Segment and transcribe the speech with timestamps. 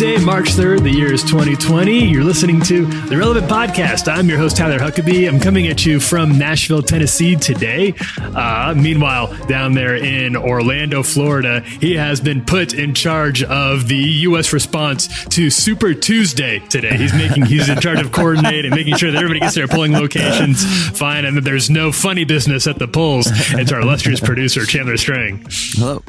[0.00, 0.82] Tuesday, March 3rd.
[0.84, 2.06] The year is 2020.
[2.08, 4.10] You're listening to the Relevant Podcast.
[4.10, 5.28] I'm your host, Tyler Huckabee.
[5.28, 7.92] I'm coming at you from Nashville, Tennessee today.
[8.18, 13.98] Uh, meanwhile, down there in Orlando, Florida, he has been put in charge of the
[14.24, 14.54] U.S.
[14.54, 16.96] response to Super Tuesday today.
[16.96, 20.64] He's making, he's in charge of coordinating, making sure that everybody gets their polling locations
[20.98, 23.26] fine and that there's no funny business at the polls.
[23.52, 25.44] It's our illustrious producer, Chandler Strang.
[25.50, 26.02] Hello.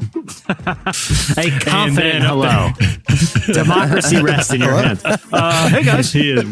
[0.48, 2.70] A confident then- hello.
[3.82, 5.02] Democracy rests in your hands.
[5.06, 6.12] Uh, hey guys.
[6.22, 6.44] He is.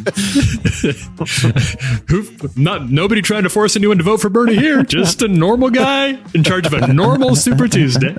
[2.08, 4.84] Who, not nobody trying to force anyone to vote for Bernie here.
[4.84, 8.16] Just a normal guy in charge of a normal Super Tuesday.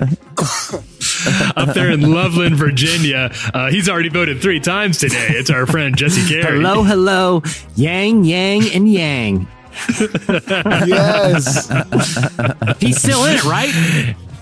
[1.55, 5.27] Up there in Loveland, Virginia, uh, he's already voted three times today.
[5.29, 6.57] It's our friend Jesse Carey.
[6.57, 7.41] Hello, hello.
[7.75, 9.47] Yang, yang, and yang.
[10.87, 11.69] Yes.
[12.79, 13.71] He's still in it, right?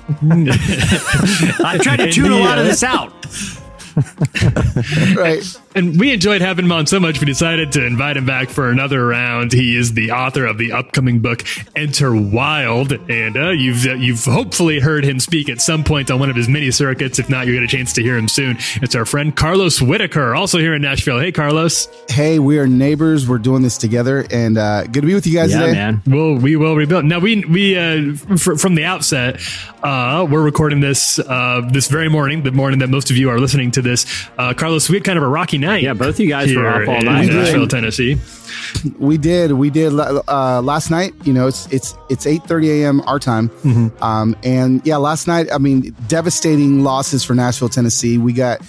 [1.65, 3.13] I tried to tune a lot of this out.
[5.15, 5.43] right.
[5.75, 8.71] And we enjoyed having him on so much, we decided to invite him back for
[8.71, 9.51] another round.
[9.51, 11.43] He is the author of the upcoming book
[11.75, 16.19] Enter Wild, and uh, you've uh, you've hopefully heard him speak at some point on
[16.19, 17.19] one of his mini circuits.
[17.19, 18.57] If not, you get a chance to hear him soon.
[18.81, 21.19] It's our friend Carlos Whittaker, also here in Nashville.
[21.19, 21.87] Hey, Carlos.
[22.09, 23.27] Hey, we are neighbors.
[23.27, 25.73] We're doing this together, and uh, good to be with you guys Yeah, today.
[25.73, 26.01] man.
[26.07, 27.05] Well, we will rebuild.
[27.05, 29.39] Now we we uh, fr- from the outset,
[29.83, 33.39] uh, we're recording this uh, this very morning, the morning that most of you are
[33.39, 34.07] listening to this.
[34.39, 35.83] Uh, Carlos, we had kind of a rocky night.
[35.83, 37.27] Yeah, both of you guys were here up all in night.
[37.27, 37.67] Nashville.
[37.67, 38.17] Tennessee.
[38.97, 39.51] We did.
[39.53, 41.13] We did uh, last night.
[41.23, 43.01] You know, it's it's it's eight thirty a.m.
[43.01, 44.03] our time, Mm-hmm.
[44.03, 45.47] um, and yeah, last night.
[45.51, 48.17] I mean, devastating losses for Nashville, Tennessee.
[48.17, 48.61] We got,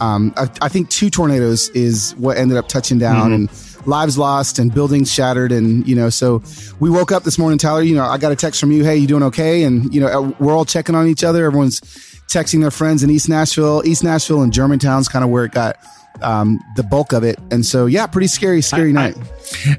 [0.00, 3.34] um, I, I think, two tornadoes is what ended up touching down, Mm-hmm.
[3.34, 6.42] and lives lost and buildings shattered, and you know, so
[6.80, 7.82] we woke up this morning, Tyler.
[7.82, 8.84] You know, I got a text from you.
[8.84, 9.62] Hey, you doing okay?
[9.62, 11.44] And you know, uh, we're all checking on each other.
[11.46, 11.80] Everyone's
[12.28, 15.76] texting their friends in East Nashville, East Nashville, and Germantown's kind of where it got.
[16.22, 19.16] Um, the bulk of it, and so yeah, pretty scary, scary night.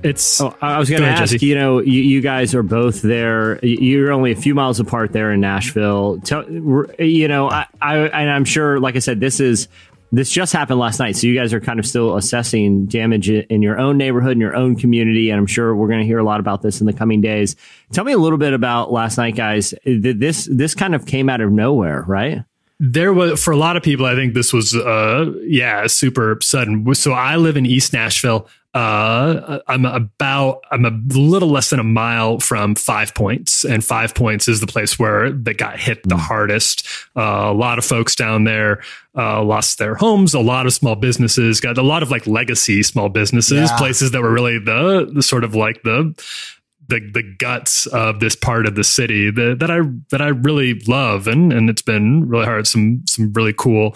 [0.04, 1.34] It's Oh, I was going to ask.
[1.34, 1.46] Jesse.
[1.46, 3.64] You know, you, you guys are both there.
[3.66, 6.20] You're only a few miles apart there in Nashville.
[6.22, 6.50] Tell,
[7.00, 9.68] you know, I, I and I'm sure, like I said, this is
[10.14, 11.18] this just happened last night.
[11.18, 14.56] So you guys are kind of still assessing damage in your own neighborhood, in your
[14.56, 16.94] own community, and I'm sure we're going to hear a lot about this in the
[16.94, 17.58] coming days.
[17.92, 19.74] Tell me a little bit about last night, guys.
[19.84, 22.44] Th- This this kind of came out of nowhere, right?
[22.80, 26.94] There was for a lot of people i think this was uh yeah super sudden.
[26.96, 28.48] So i live in east nashville.
[28.74, 34.14] Uh i'm about i'm a little less than a mile from five points and five
[34.14, 36.86] points is the place where that got hit the hardest.
[37.16, 38.84] Uh, a lot of folks down there
[39.18, 42.84] uh, lost their homes a lot of small businesses got a lot of like legacy
[42.84, 43.78] small businesses Yeah.
[43.78, 46.14] places that were really the the sort of like the
[46.88, 49.82] the the guts of this part of the city that, that I
[50.12, 51.28] that I really love.
[51.28, 52.68] And and it's been really hard.
[52.68, 53.96] Some some really cool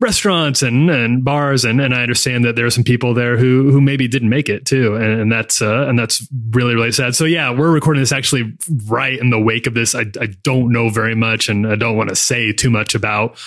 [0.00, 1.64] restaurants and and bars.
[1.64, 4.48] And and I understand that there are some people there who who maybe didn't make
[4.48, 4.96] it too.
[4.96, 7.14] And, and that's uh, and that's really really sad.
[7.14, 9.94] So yeah we're recording this actually right in the wake of this.
[9.94, 13.38] I, I don't know very much and I don't want to say too much about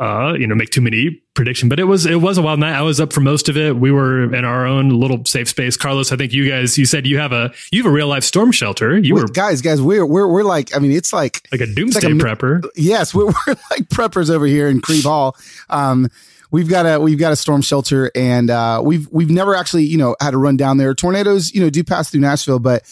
[0.00, 2.74] uh, you know, make too many prediction, but it was it was a wild night.
[2.74, 3.76] I was up for most of it.
[3.76, 5.76] We were in our own little safe space.
[5.76, 8.24] Carlos, I think you guys, you said you have a you have a real life
[8.24, 8.98] storm shelter.
[8.98, 12.08] You were guys, guys, we're we're we're like, I mean, it's like like a doomsday
[12.08, 12.68] like a- prepper.
[12.74, 15.36] yes, we're, we're like preppers over here in Crieve Hall.
[15.70, 16.08] Um,
[16.50, 19.98] we've got a we've got a storm shelter, and uh, we've we've never actually you
[19.98, 20.92] know had to run down there.
[20.94, 22.82] Tornadoes, you know, do pass through Nashville, but.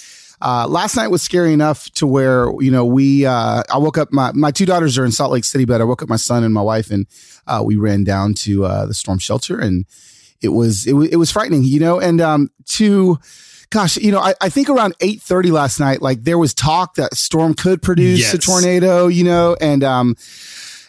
[0.44, 4.12] Uh, last night was scary enough to where you know we uh, I woke up
[4.12, 6.42] my my two daughters are in Salt Lake City, but I woke up my son
[6.42, 7.06] and my wife and
[7.46, 9.86] uh, we ran down to uh, the storm shelter and
[10.40, 12.00] it was it was it was frightening, you know.
[12.00, 13.18] And um, to
[13.70, 16.96] gosh, you know, I, I think around eight thirty last night, like there was talk
[16.96, 20.16] that storm could produce a tornado, you know, and um,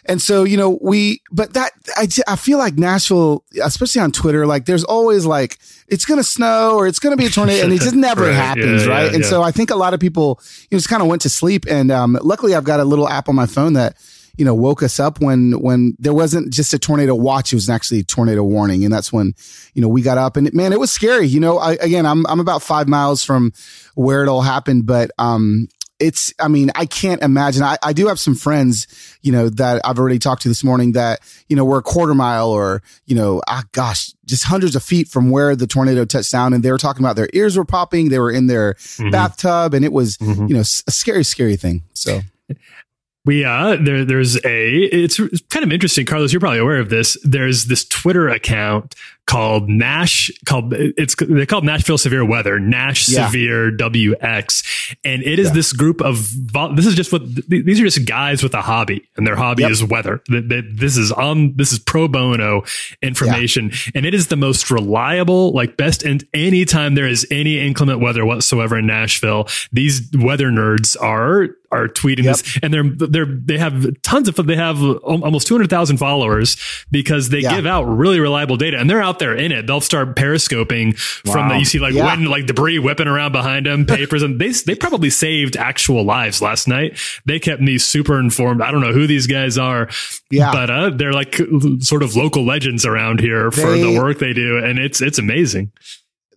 [0.06, 4.46] and so you know we, but that I, I feel like Nashville, especially on Twitter,
[4.46, 5.58] like there's always like
[5.88, 8.34] it's gonna snow or it's gonna be a tornado, and it just never Right.
[8.34, 9.06] happens, Yeah, right?
[9.06, 9.30] yeah, and yeah.
[9.30, 10.40] so I think a lot of people
[10.70, 13.08] you know just kind of went to sleep, and um, luckily I've got a little
[13.08, 13.96] app on my phone that
[14.36, 17.70] you know woke us up when when there wasn't just a tornado watch it was
[17.70, 19.32] actually a tornado warning and that's when
[19.74, 22.26] you know we got up and man it was scary you know I, again i'm
[22.26, 23.52] i'm about five miles from
[23.94, 25.68] where it all happened but um
[26.00, 27.62] it's, I mean, I can't imagine.
[27.62, 28.86] I, I do have some friends,
[29.22, 32.14] you know, that I've already talked to this morning that, you know, were a quarter
[32.14, 36.32] mile or, you know, ah, gosh, just hundreds of feet from where the tornado touched
[36.32, 36.52] down.
[36.52, 38.08] And they were talking about their ears were popping.
[38.08, 38.74] They were in their
[39.10, 40.48] bathtub and it was, Mhm.
[40.48, 41.82] you know, a scary, scary thing.
[41.94, 42.22] So
[43.26, 45.16] We uh there there's a it's
[45.48, 46.32] kind of interesting, Carlos.
[46.32, 47.16] You're probably aware of this.
[47.22, 48.94] There's this Twitter account
[49.26, 53.26] called Nash called it's they called Nashville Severe Weather Nash Yeah.
[53.26, 54.62] Severe WX,
[55.02, 55.54] and it is Yeah.
[55.54, 56.30] this group of
[56.76, 59.70] this is just what these are just guys with a hobby, and their hobby Yep.
[59.70, 60.20] is weather.
[60.28, 62.64] Th- th- This is on this is pro bono
[63.02, 66.02] information, and it is the most reliable, like best.
[66.02, 71.88] And anytime there is any inclement weather whatsoever in Nashville, these weather nerds are are
[71.88, 72.36] tweeting Yep.
[72.36, 76.56] this, and they're they're they have tons of they have almost two hundred thousand followers
[76.90, 77.56] because they Yeah.
[77.56, 79.66] give out really reliable data, and they're out there in it.
[79.66, 82.04] They'll start periscoping from the you see like Yeah.
[82.06, 86.40] wind like debris whipping around behind them, papers, and they they probably saved actual lives
[86.40, 86.98] last night.
[87.26, 88.60] They kept me super informed.
[88.62, 89.88] I don't know who these guys are,
[90.30, 90.50] Yeah.
[90.52, 91.40] but uh, they're like
[91.80, 95.18] sort of local legends around here for They- the work they do, and it's it's
[95.18, 95.70] amazing.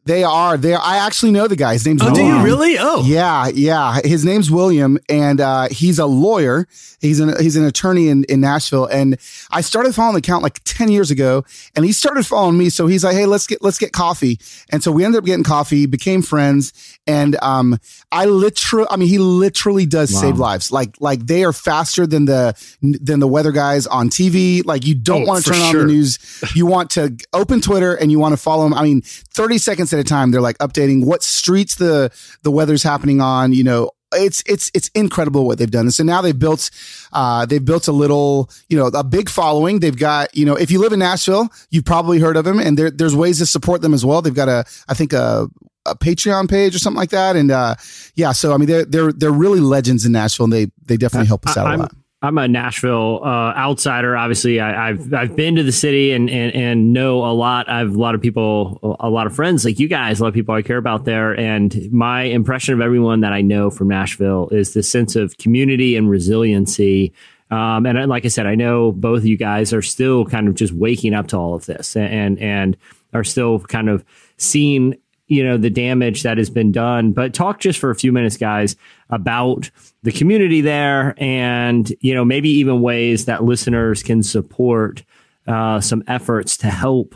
[0.08, 1.74] They are, they are, I actually know the guy.
[1.74, 2.78] His name's Oh, do you really?
[2.80, 4.00] Oh, Yeah, yeah.
[4.04, 6.68] His name's William, and uh, he's a lawyer.
[7.00, 8.86] He's an he's an attorney in, in Nashville.
[8.86, 9.18] And
[9.52, 11.46] I started following the account like ten years ago,
[11.76, 12.70] and he started following me.
[12.70, 14.40] So he's like, "Hey, let's get let's get coffee."
[14.72, 17.80] And so we ended up getting coffee, became friends, and um,
[18.12, 20.22] I literally, I mean, he literally does Wow.
[20.22, 20.72] save lives.
[20.72, 24.66] Like like they are faster than the than the weather guys on TV.
[24.66, 26.20] Like you don't Oh, want to turn on the news.
[26.56, 28.74] You want to open Twitter and you want to follow them.
[28.74, 32.12] I mean, 30 seconds at a time, they're like updating what streets the,
[32.44, 35.86] the weather's happening on, you know, it's, it's, it's incredible what they've done.
[35.88, 36.72] And so now they've built,
[37.12, 39.80] uh, they've built a little, you know, a big following.
[39.82, 42.78] They've got, you know, if you live in Nashville, you've probably heard of them and
[42.78, 44.22] there, there's ways to support them as well.
[44.22, 45.48] They've got a, I think a,
[45.88, 47.36] a Patreon page or something like that.
[47.36, 47.76] And, uh,
[48.16, 51.28] yeah, so, I mean, they're, they're, they're really legends in Nashville and they, they definitely
[51.28, 51.92] help us out a I'm, lot.
[52.20, 54.18] I'm a Nashville uh, outsider.
[54.18, 57.70] Obviously, I, I've I've been to the city and, and and know a lot.
[57.70, 60.30] I have a lot of people, a lot of friends like you guys, a lot
[60.30, 61.40] of people I care about there.
[61.40, 65.96] And my impression of everyone that I know from Nashville is this sense of community
[65.96, 67.14] and resiliency.
[67.52, 70.56] Um, and like I said, I know both of you guys are still kind of
[70.56, 72.76] just waking up to all of this and and
[73.14, 74.04] are still kind of
[74.38, 74.96] seeing
[75.28, 78.38] you know the damage that has been done but talk just for a few minutes
[78.38, 78.76] guys
[79.10, 79.70] about
[80.04, 85.04] the community there and you know maybe even ways that listeners can support
[85.48, 87.16] uh, some efforts to help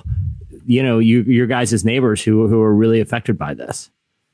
[0.66, 3.90] you know you your guys' neighbors who who are really affected by this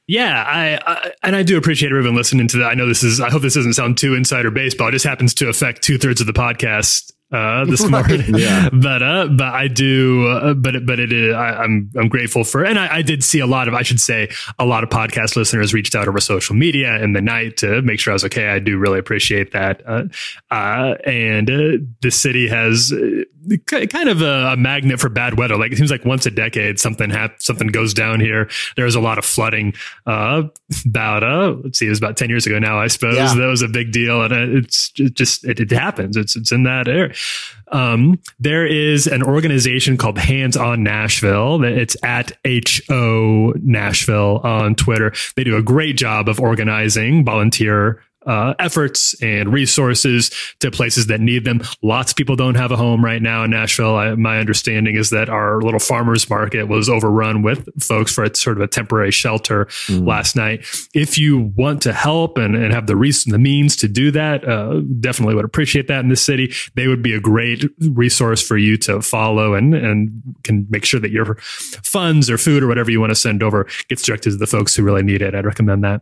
[0.07, 2.68] Yeah, I, I and I do appreciate everyone listening to that.
[2.68, 3.19] I know this is.
[3.19, 4.88] I hope this doesn't sound too insider baseball.
[4.88, 8.24] It just happens to affect two thirds of the podcast uh, this morning.
[8.35, 8.69] Yeah.
[8.71, 10.27] But uh, but I do.
[10.27, 11.33] Uh, but but it is.
[11.33, 13.74] I, I'm I'm grateful for, and I, I did see a lot of.
[13.74, 14.29] I should say
[14.59, 18.00] a lot of podcast listeners reached out over social media in the night to make
[18.00, 18.47] sure I was okay.
[18.50, 19.81] I do really appreciate that.
[19.85, 20.03] Uh,
[20.51, 23.24] uh, and uh, the city has uh,
[23.68, 25.57] kind of a, a magnet for bad weather.
[25.57, 28.50] Like it seems like once a decade something hap- something goes down here.
[28.75, 29.73] There's a lot of flooding.
[30.06, 30.44] Uh,
[30.85, 32.80] about uh, let's see, it was about ten years ago now.
[32.80, 33.33] I suppose Yeah.
[33.35, 36.15] that was a big deal, and uh, it's it just it, it happens.
[36.18, 37.13] It's it's in that area.
[37.69, 41.63] Um, there is an organization called Hands on Nashville.
[41.63, 45.13] It's at HO Nashville on Twitter.
[45.35, 50.29] They do a great job of organizing volunteer uh, efforts and resources
[50.59, 51.62] to places that need them.
[51.81, 53.95] Lots of people don't have a home right now in Nashville.
[53.95, 58.35] I, my understanding is that our little farmers market was overrun with folks for a
[58.35, 60.65] sort of a temporary shelter last night.
[60.94, 64.47] If you want to help and, and have the res- the means to do that,
[64.47, 66.54] uh, definitely would appreciate that in this city.
[66.75, 70.99] They would be a great resource for you to follow and and can make sure
[70.99, 74.37] that your funds or food or whatever you want to send over gets directed to
[74.37, 75.33] the folks who really need it.
[75.33, 76.01] I'd recommend that.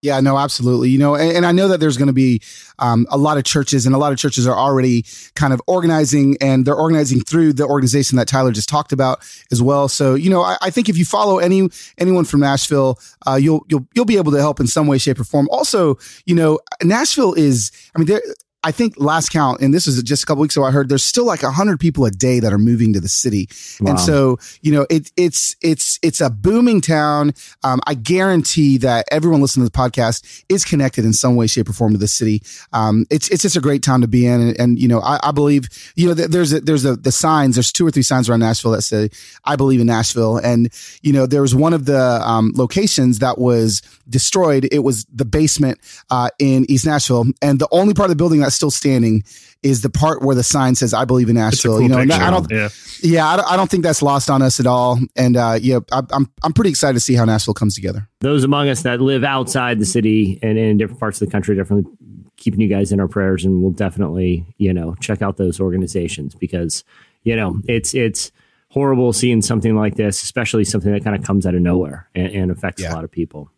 [0.00, 0.90] Yeah, no, absolutely.
[0.90, 2.40] You know, and, and I know that there's going to be
[2.78, 6.36] um, a lot of churches, and a lot of churches are already kind of organizing,
[6.40, 9.88] and they're organizing through the organization that Tyler just talked about as well.
[9.88, 13.66] So, you know, I, I think if you follow any anyone from Nashville, uh, you'll
[13.68, 15.48] you'll you'll be able to help in some way, shape, or form.
[15.50, 18.22] Also, you know, Nashville is, I mean, there.
[18.64, 21.04] I think last count, and this is just a couple weeks ago, I heard there's
[21.04, 23.48] still like a hundred people a day that are moving to the city.
[23.80, 23.92] Wow.
[23.92, 27.34] And so, you know, it, it's, it's, it's a booming town.
[27.62, 31.68] Um, I guarantee that everyone listening to the podcast is connected in some way, shape
[31.68, 32.42] or form to the city.
[32.72, 34.40] Um, it's, it's just a great town to be in.
[34.40, 37.54] And, and you know, I, I believe, you know, there's a, there's a, the signs,
[37.54, 39.08] there's two or three signs around Nashville that say,
[39.44, 40.36] I believe in Nashville.
[40.38, 40.68] And,
[41.00, 44.68] you know, there was one of the, um, locations that was destroyed.
[44.72, 45.78] It was the basement,
[46.10, 47.26] uh, in East Nashville.
[47.40, 49.22] And the only part of the building that that's still standing
[49.62, 51.98] is the part where the sign says "I believe in It's Nashville." cool you know,
[51.98, 52.14] picture.
[52.14, 52.68] I don't, yeah.
[53.02, 54.98] yeah, I don't, I don't think that's lost on us at all.
[55.16, 58.08] And uh, yeah, I, I'm I'm pretty excited to see how Nashville comes together.
[58.20, 61.56] those among us that live outside the city and in different parts of the country
[61.56, 61.90] definitely
[62.36, 66.36] keeping you guys in our prayers and we'll definitely you know check out those organizations
[66.36, 66.84] because
[67.24, 68.30] you know it's it's
[68.70, 72.28] horrible seeing something like this especially something that kind of comes out of nowhere and,
[72.32, 72.92] and affects Yeah.
[72.92, 73.50] a lot of people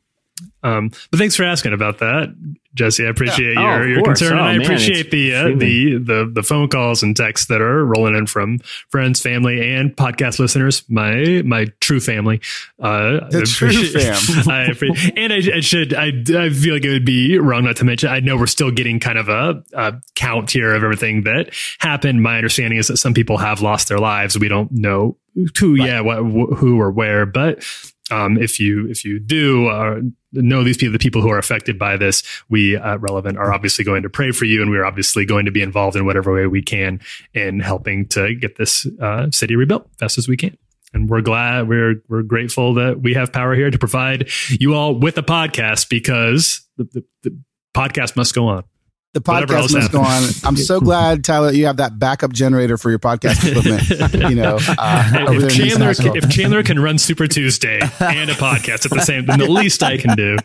[0.62, 2.34] Um, but thanks for asking about that,
[2.74, 3.06] Jesse.
[3.06, 3.60] I appreciate Yeah.
[3.60, 4.18] Oh, your, of your course.
[4.20, 7.46] concern, Oh, and I man, appreciate the, uh, the the the phone calls and texts
[7.48, 8.58] that are rolling in from
[8.90, 10.84] friends, family, and podcast listeners.
[10.88, 12.40] My my true family.
[12.78, 14.48] Uh, The I true appreciate- fam.
[14.50, 15.94] I appre- and I, I should.
[15.94, 18.10] I, I feel like it would be wrong not to mention.
[18.10, 22.22] I know we're still getting kind of a, a count here of everything that happened.
[22.22, 24.38] My understanding is that some people have lost their lives.
[24.38, 25.16] We don't know
[25.58, 27.64] who, yeah, what, wh- who or where, but
[28.10, 30.00] um, if you if you do uh,
[30.32, 33.84] know these people, the people who are affected by this, we at Relevant are obviously
[33.84, 36.46] going to pray for you, and we're obviously going to be involved in whatever way
[36.46, 37.00] we can
[37.34, 40.56] in helping to get this uh, city rebuilt best as we can.
[40.92, 44.98] And we're glad we're we're grateful that we have power here to provide you all
[44.98, 47.38] with a podcast because the, the, the
[47.74, 48.64] podcast must go on.
[49.12, 50.22] The podcast must go on.
[50.44, 54.30] I'm so glad, Tyler, you have that backup generator for your podcast equipment.
[54.30, 58.30] you know, uh, over if in Chandler can, if Chandler can run Super Tuesday and
[58.30, 60.36] a podcast at the same, then the least I can do,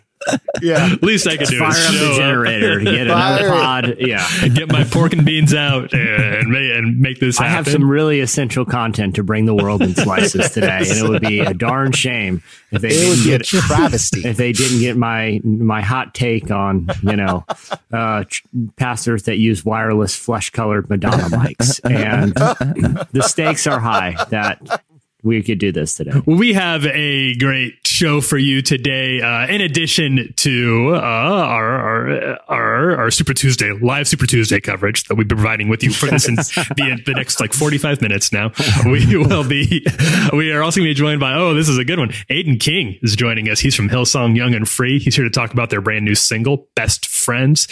[0.62, 0.90] yeah.
[0.94, 3.38] At least I can do fire is up show the up generator to get Fire
[3.38, 3.50] another it.
[3.52, 7.46] pod yeah and get my pork and beans out and make, and make this happen.
[7.52, 7.66] I happen.
[7.66, 11.22] have some really essential content to bring the world in slices today, and it would
[11.22, 12.42] be a darn shame
[12.72, 14.22] if they It didn't would be a get travesty.
[14.28, 17.46] if they didn't get my my hot take on you know
[17.94, 18.44] uh, ch-
[18.78, 24.82] pastors that use wireless flesh colored Madonna mics, and the stakes are high that
[25.26, 26.22] we could do this today.
[26.26, 29.22] We have a great show for you today.
[29.22, 35.06] Uh, in addition to uh, our, our our our Super Tuesday live Super Tuesday coverage
[35.06, 38.32] that we've been providing with you for this the, the next like forty five minutes
[38.32, 38.52] now,
[38.86, 39.86] we will be
[40.32, 42.10] we are also going to be joined by oh this is a good one.
[42.30, 43.60] Aodhan King is joining us.
[43.60, 45.00] He's from Hillsong Young and Free.
[45.00, 47.68] He's here to talk about their brand new single Best Friends,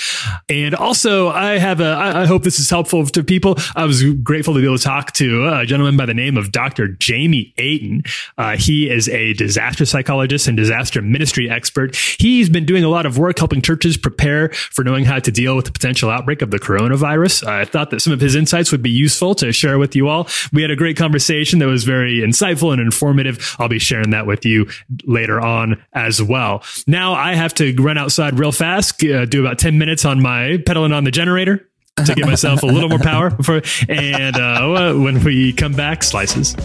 [0.50, 3.58] and also I have a I, I hope this is helpful to people.
[3.76, 6.52] I was grateful to be able to talk to a gentleman by the name of
[6.52, 6.88] Dr.
[6.88, 8.04] Jamie Aten.
[8.38, 11.96] Uh, he is a disaster psychologist and disaster ministry expert.
[11.96, 15.56] He's been doing a lot of work helping churches prepare for knowing how to deal
[15.56, 17.48] with the potential outbreak of the coronavirus.
[17.48, 20.28] I thought that some of his insights would be useful to share with you all.
[20.52, 23.56] We had a great conversation that was very insightful and informative.
[23.60, 24.70] I'll be sharing that with you
[25.06, 26.64] later on as well.
[26.88, 30.58] Now I have to run outside real fast, uh, do about 10 minutes on my
[30.66, 31.68] pedaling on the generator
[32.06, 36.56] to give myself a little more power before, and uh, when we come back, slices.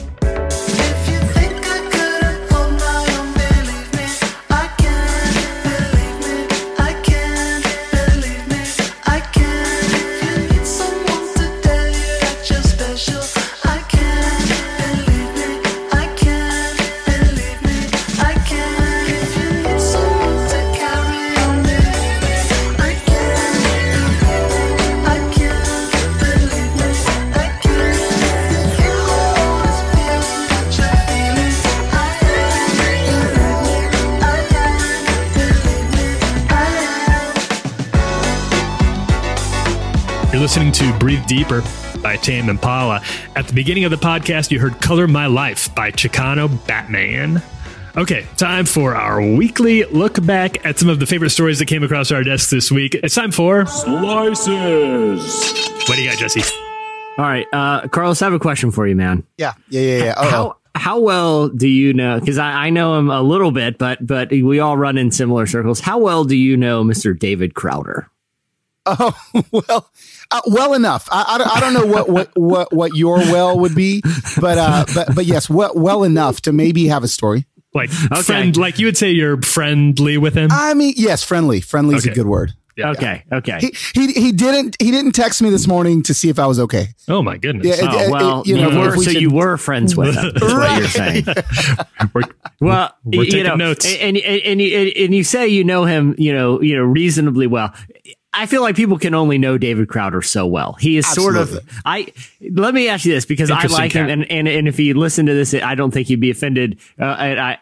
[40.49, 41.63] Listening to Breathe Deeper
[42.03, 43.03] by Tame Impala.
[43.37, 47.43] At the beginning of the podcast, you heard Color My Life by Chicano Batman.
[47.99, 51.83] Okay, time for our weekly look back at some of the favorite stories that came
[51.83, 52.95] across our desks this week.
[52.95, 55.21] It's time for Slices.
[55.87, 56.41] What do you got, Jesse?
[57.19, 59.25] All right, uh, Carlos, I have a question for you, man.
[59.37, 59.53] Yeah.
[59.69, 59.83] Yeah.
[59.83, 60.05] Yeah.
[60.05, 60.15] Yeah.
[60.17, 62.19] Oh, how how well do you know?
[62.21, 65.47] Because I, I know him a little bit, but but we all run in similar
[65.47, 65.79] circles.
[65.79, 67.19] How well do you know Mr.
[67.19, 68.09] David Crowder?
[68.91, 69.15] Oh
[69.53, 69.91] well,
[70.31, 71.09] uh, well enough.
[71.11, 74.03] I, I, don't- I don't know what, what what what your well would be,
[74.41, 77.47] but uh, but but yes, well, well enough to maybe have a story.
[77.75, 80.49] Like friend, like you would say you're friendly with him.
[80.51, 81.61] I mean, yes, friendly.
[81.61, 82.13] Friendly is Okay.
[82.13, 82.53] a good word.
[82.77, 82.91] Yeah.
[82.93, 83.59] okay, okay.
[83.61, 86.61] He, he he didn't he didn't text me this morning to see if I was
[86.61, 86.87] okay.
[87.09, 87.67] Oh my goodness.
[87.67, 90.15] Yeah, Oh it- well, you know, you were, we so should- you were friends with
[90.15, 90.33] him.
[90.37, 91.25] Is what you're saying.
[92.15, 92.23] We're,
[92.61, 93.85] Well, We're you taking know, notes.
[93.85, 97.49] and, and and you and you say you know him, you know, you know reasonably
[97.49, 97.75] well.
[98.33, 100.75] I feel like people can only know David Crowder so well.
[100.75, 101.59] He is sort of.
[101.85, 102.13] I
[102.51, 105.29] let me ask you this because I like him, and, and and if he listened
[105.29, 106.79] to this, I don't think he'd be offended.
[107.01, 107.59] Uh, and I,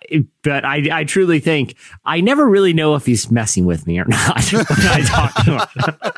[0.47, 1.75] but I I truly think
[2.05, 5.61] I never really know if he's messing with me or not I talk to him.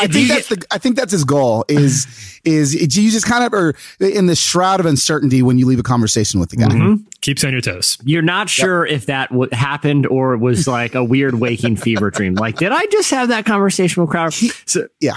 [0.00, 2.06] I think that's the I think that's his goal is
[2.44, 5.82] is you just kind of are in the shroud of uncertainty when you leave a
[5.82, 6.66] conversation with the guy.
[6.68, 7.02] Mm-hmm.
[7.20, 7.98] keeps on your toes.
[8.04, 12.10] You're not sure if that w- happened or it was like a weird waking fever
[12.10, 12.34] dream.
[12.34, 14.30] Like, did I just have that conversation with Crowder?
[14.66, 15.16] So, Yeah.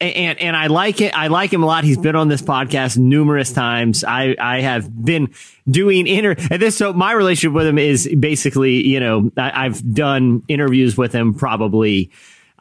[0.00, 1.14] And and I like it.
[1.16, 1.84] I like him a lot.
[1.84, 4.02] He's been on this podcast numerous times.
[4.04, 5.34] I I have been
[5.68, 6.76] doing inter and this.
[6.76, 11.34] So my relationship with him is basically, you know, I, I've done interviews with him
[11.34, 12.10] probably.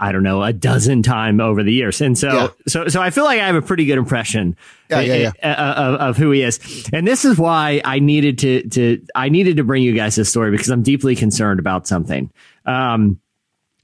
[0.02, 2.00] I don't know, a dozen time over the years.
[2.00, 2.48] And so, Yeah.
[2.70, 4.56] so, so I feel like I have a pretty good impression
[4.90, 6.90] Yeah, yeah, Of, of who he is.
[6.94, 10.30] And this is why I needed to, to, I needed to bring you guys this
[10.30, 12.32] story because I'm deeply concerned about something.
[12.66, 13.20] Um,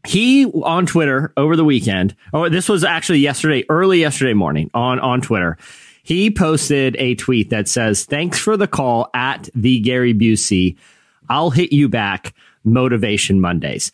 [0.05, 2.15] he on Twitter over the weekend.
[2.33, 5.57] Oh, this was actually yesterday, early yesterday morning on on Twitter.
[6.03, 10.75] He posted a tweet that says, "Thanks for the call at the Gary Busey.
[11.29, 12.33] I'll hit you back.
[12.63, 13.91] Motivation Mondays."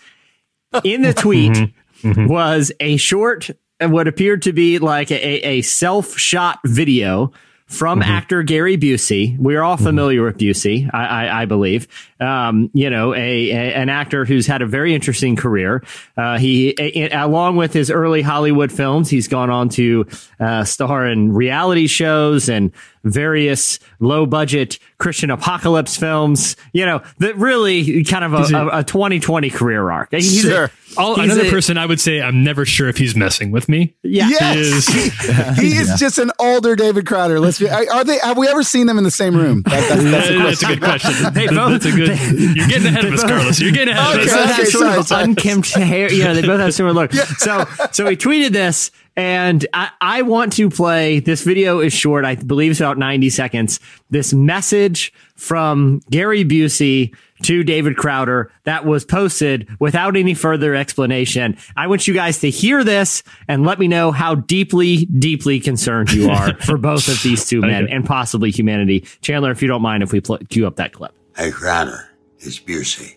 [0.83, 2.11] In the tweet mm-hmm.
[2.11, 2.27] Mm-hmm.
[2.27, 3.49] was a short,
[3.79, 7.31] what appeared to be like a, a self shot video
[7.71, 9.37] from actor Gary Busey.
[9.39, 11.87] We're all familiar with Busey, I, I, I believe.
[12.19, 15.81] Um, you know, a, a- an actor who's had a very interesting career.
[16.17, 20.05] Uh, he, a- along with his early Hollywood films, he's gone on to
[20.39, 22.71] uh, star in reality shows and
[23.03, 26.55] various low budget Christian apocalypse films.
[26.73, 30.09] You know, that really kind of a, a, a 2020 career arc.
[30.11, 33.15] He's a- All, he's another a- person I would say I'm never sure if he's
[33.15, 33.95] messing with me.
[34.03, 34.29] Yeah.
[34.29, 37.39] Yes, he, he is just an older David Crowder.
[37.39, 37.69] Let's be.
[37.69, 38.19] Are they?
[38.19, 39.61] Have we ever seen them in the same room?
[39.63, 41.11] That, that's, that's the That's a good question.
[41.33, 42.55] They That- both- That's a good.
[42.55, 43.59] You're getting ahead of us, Carlos.
[43.59, 44.23] You're getting ahead Okay.
[44.23, 44.37] of They us.
[44.47, 45.23] both have sort sorry, of sorry.
[45.23, 46.11] unkempt hair.
[46.11, 47.13] You know, they both have similar look.
[47.13, 51.19] So, so he tweeted this, and I, I want to play.
[51.19, 52.25] This video is short.
[52.25, 53.79] I believe it's about ninety seconds.
[54.09, 57.13] This message from Gary Busey
[57.43, 61.57] to David Crowder that was posted without any further explanation.
[61.75, 66.11] I want you guys to hear this and let me know how deeply, deeply concerned
[66.11, 69.01] you are for both of these two men and possibly humanity.
[69.21, 71.13] Chandler, if you don't mind, if we pl- cue up that clip.
[71.35, 73.15] Hey, Crowder, it's Busey.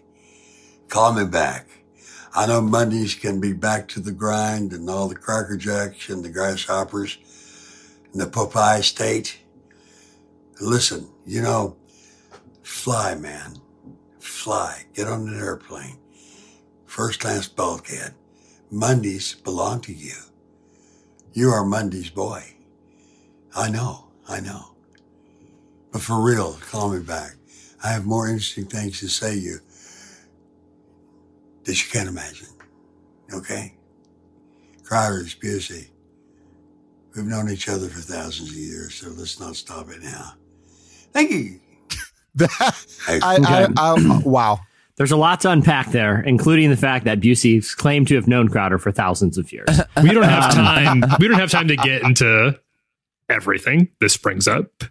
[0.89, 1.69] Call me back.
[2.37, 6.25] I know Mondays can be back to the grind and all the Cracker Jacks and
[6.25, 7.17] the Grasshoppers
[8.13, 9.39] and the Popeye State.
[10.61, 11.77] Listen, you know,
[12.65, 13.61] fly, man.
[14.19, 14.85] Fly.
[14.95, 15.99] Get on an airplane.
[16.87, 18.15] First class bulkhead.
[18.69, 20.17] Mondays belong to you.
[21.35, 22.43] You are Monday's boy.
[23.55, 24.75] I know, I know.
[25.93, 27.37] But for real, call me back.
[27.85, 29.59] I have more interesting things to say to you
[31.65, 32.49] that you can't imagine.
[33.33, 33.75] Okay?
[34.85, 35.89] Crowder is busy.
[37.15, 40.35] We've known each other for thousands of years, so let's not stop it now.
[41.13, 41.61] Thank you.
[43.07, 44.59] Hey, I, I, I, uh, wow.
[44.97, 48.49] There's a lot to unpack there, including the fact that Busey claimed to have known
[48.49, 49.69] Crowder for thousands of years.
[50.03, 51.03] We don't have time.
[51.21, 52.59] We don't have time to get into
[53.29, 54.85] everything this brings up.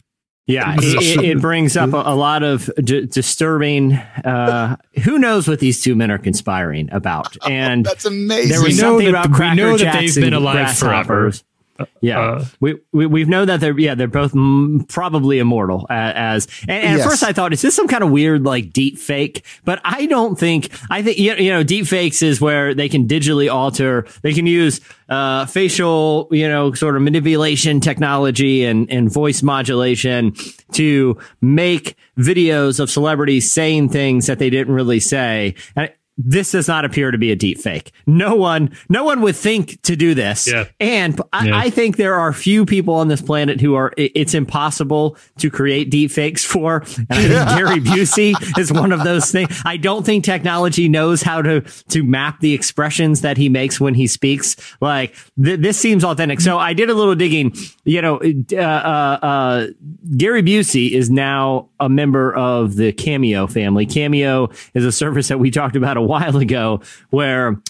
[0.45, 3.93] Yeah, it, it, it brings up a, a lot of d- disturbing.
[3.93, 7.37] Uh, who knows what these two men are conspiring about?
[7.49, 8.49] And That's amazing.
[8.49, 10.43] there was We know something that- about we Cracker know that Jacks they've been and
[10.43, 11.31] alive forever.
[11.77, 11.97] Grasshoppers.
[12.01, 15.93] Yeah, Uh, we, we we've known that they're yeah they're both mm, probably immortal uh,
[16.15, 17.05] as and, and Yes.
[17.05, 20.05] at first I thought is this some kind of weird like deep fake but I
[20.05, 24.05] don't think I think you you know deep fakes is where they can digitally alter
[24.21, 30.33] they can use uh, facial you know sort of manipulation technology and and voice modulation
[30.73, 36.67] to make videos of celebrities saying things that they didn't really say and this does
[36.67, 37.91] not appear to be a deep fake.
[38.05, 40.47] No one, no one would think to do this.
[40.47, 40.65] Yeah.
[40.79, 41.57] And I, Yeah.
[41.57, 45.89] I think there are few people on this planet who are, it's impossible to create
[45.89, 46.83] deep fakes for.
[46.97, 49.59] And I think Gary Busey is one of those things.
[49.65, 53.93] I don't think technology knows how to, to map the expressions that he makes when
[53.95, 54.55] he speaks.
[54.81, 56.41] Like th- this seems authentic.
[56.41, 58.17] So I did a little digging, you know,
[58.53, 59.67] uh, uh, uh,
[60.15, 63.85] Gary Busey is now a member of the Cameo family.
[63.85, 67.61] Cameo is a service that we talked about a while ago where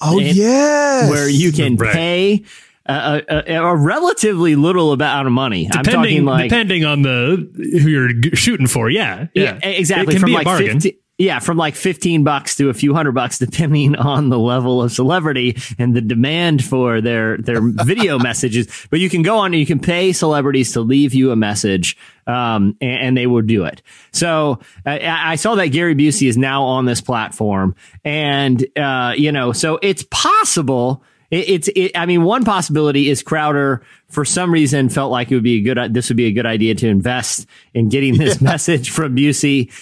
[0.00, 1.92] Oh yeah, where you can Right.
[1.92, 2.44] pay
[2.86, 5.66] a, a, a relatively little amount of money.
[5.72, 7.48] I'm talking Depending, like depending on the
[7.80, 8.90] who you're shooting for.
[8.90, 10.80] Yeah, yeah, yeah, exactly It can from be a bargain.
[10.80, 14.82] 50, yeah, from like 15 bucks to a few hundred bucks depending on the level
[14.82, 18.86] of celebrity and the demand for their their video messages.
[18.90, 21.96] But you can go on and you can pay celebrities to leave you a message
[22.26, 23.82] um, and, and they will do it.
[24.12, 29.30] So I I saw that Gary Busey is now on this platform, and uh, you
[29.30, 31.02] know, so it's possible.
[31.30, 35.34] It, it's, it, I mean, one possibility is Crowder for some reason felt like it
[35.34, 38.40] would be a good, this would be a good idea to invest in getting this
[38.42, 39.72] message from Busey.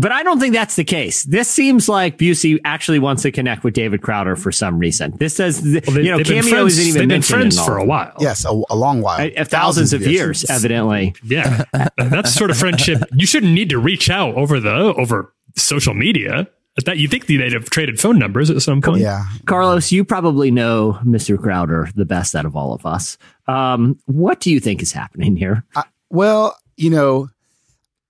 [0.00, 1.24] But I don't think that's the case.
[1.24, 5.16] This seems like Busey actually wants to connect with David Crowder for some reason.
[5.18, 7.56] This says, Well, they- you know, they've been Cameo friends- isn't even they've been friends
[7.56, 8.14] in all for a while.
[8.20, 9.20] yes, a, a long while.
[9.36, 11.14] Uh, thousands of years, evidently.
[11.24, 11.64] Yeah,
[11.96, 16.46] that's sort of friendship you shouldn't need to reach out over the over social media.
[16.86, 19.00] that you think they'd have traded phone numbers at some point.
[19.02, 19.24] Yeah.
[19.46, 21.36] Carlos, you probably know Mr.
[21.36, 23.18] Crowder the best out of all of us.
[23.48, 25.64] Um, what do you think is happening here?
[26.08, 27.28] Well, you know,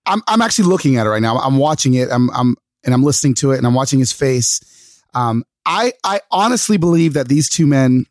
[0.08, 1.38] I'm I'm actually looking at it right now.
[1.38, 2.08] I'm watching it.
[2.10, 5.02] I'm I'm and I'm listening to it and I'm watching his face.
[5.14, 8.06] Um, I I honestly believe that these two men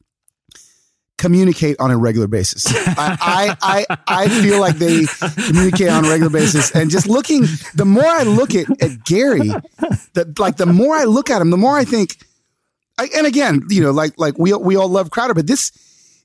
[1.18, 2.66] communicate on a regular basis.
[2.68, 5.06] I, I I I feel like they
[5.48, 6.72] communicate on a regular basis.
[6.76, 9.50] And just looking, the more I look at, at Gary,
[10.14, 12.18] the like the more I look at him, the more I think.
[13.00, 15.72] I, and again, you know, like like we we all love Crowder, but this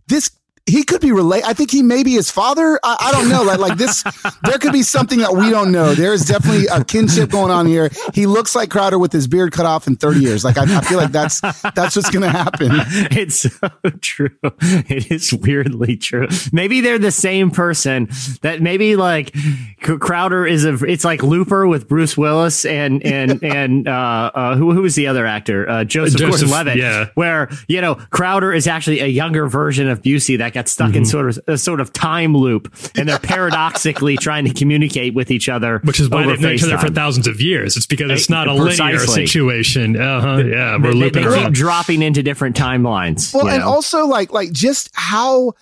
[0.08, 0.30] this
[0.66, 1.46] he could be related.
[1.46, 2.78] I think he may be his father.
[2.84, 3.42] I, I don't know.
[3.42, 4.04] Like, like this,
[4.44, 5.94] there could be something that we don't know.
[5.94, 7.90] There is definitely a kinship going on here.
[8.14, 10.44] He looks like Crowder with his beard cut off in 30 years.
[10.44, 12.70] Like, I, I feel like that's, that's what's going to happen.
[13.12, 13.68] It's so
[14.00, 14.30] true.
[14.42, 16.28] It is weirdly true.
[16.52, 18.08] Maybe they're the same person.
[18.42, 19.34] That maybe like
[19.80, 20.74] Crowder is a.
[20.84, 25.08] It's like Looper with Bruce Willis and and and uh, uh who who was the
[25.08, 25.68] other actor?
[25.68, 26.76] Uh, Joseph, Joseph, Gordon-Levitt.
[26.78, 27.06] yeah.
[27.14, 30.98] Where you know Crowder is actually a younger version of Busey that got stuck Mm-hmm.
[30.98, 33.18] in sort of a sort of time loop, and they're
[33.52, 36.88] paradoxically trying to communicate with each other, Which is why they've known each other for
[36.90, 37.76] thousands of years.
[37.76, 40.00] It's because it's not a linear situation.
[40.00, 40.36] Uh huh.
[40.38, 43.32] Yeah, we're They, they looping keep dropping into different timelines.
[43.34, 43.68] Well, and know?
[43.68, 45.54] also like, like just how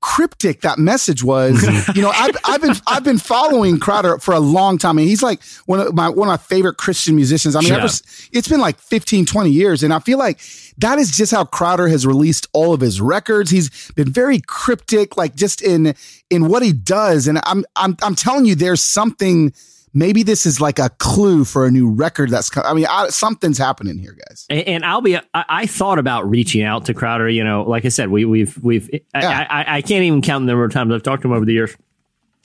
[0.00, 1.62] cryptic that message was.
[1.96, 4.98] you know, I've, I've been, I've been following Crowder for a long time.
[4.98, 7.56] and he's like one of my, one of my favorite Christian musicians.
[7.56, 7.78] I mean, Yeah.
[7.78, 7.86] ever,
[8.32, 9.82] it's been like 15, 20 years.
[9.82, 10.38] And I feel like
[10.78, 13.50] that is just how Crowder has released all of his records.
[13.50, 15.94] He's been very cryptic, like just in,
[16.30, 17.26] in what he does.
[17.26, 19.52] And I'm, I'm, I'm telling you, there's something,
[19.92, 22.70] maybe this is like a clue for a new record that's coming.
[22.70, 24.46] I mean, I, something's happening here, guys.
[24.48, 25.16] And, and I'll be.
[25.16, 27.28] I, I thought about reaching out to Crowder.
[27.28, 28.88] You know, like I said, we, we've we've.
[29.14, 29.46] I, Yeah.
[29.48, 31.52] I, I can't even count the number of times I've talked to him over the
[31.52, 31.76] years.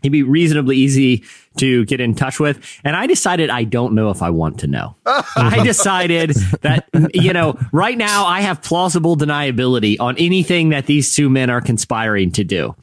[0.01, 1.23] He'd be reasonably easy
[1.57, 4.67] to get in touch with, and I decided I don't know if I want to
[4.67, 4.97] know.
[5.05, 11.15] I decided that you know, right now I have plausible deniability on anything that these
[11.15, 12.75] two men are conspiring to do.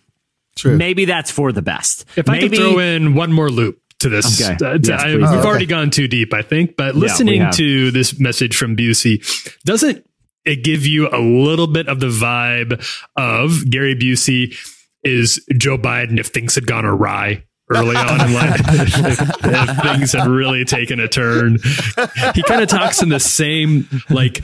[0.57, 0.77] True.
[0.79, 2.07] Maybe that's for the best.
[2.17, 4.57] If I Maybe, could throw in one more loop to this, Okay.
[4.65, 5.49] uh, Yes, I- we've Oh, okay.
[5.49, 6.77] already gone too deep, I think.
[6.77, 7.57] But listening have.
[7.57, 9.23] to this message from Busey,
[9.65, 10.05] doesn't
[10.45, 12.83] it give you a little bit of the vibe
[13.17, 14.57] of Gary Busey
[15.05, 17.45] is Joe Biden if things had gone awry?
[17.73, 21.59] Early on in life, if, if things had really taken a turn,
[22.35, 24.43] he kind of talks in the same like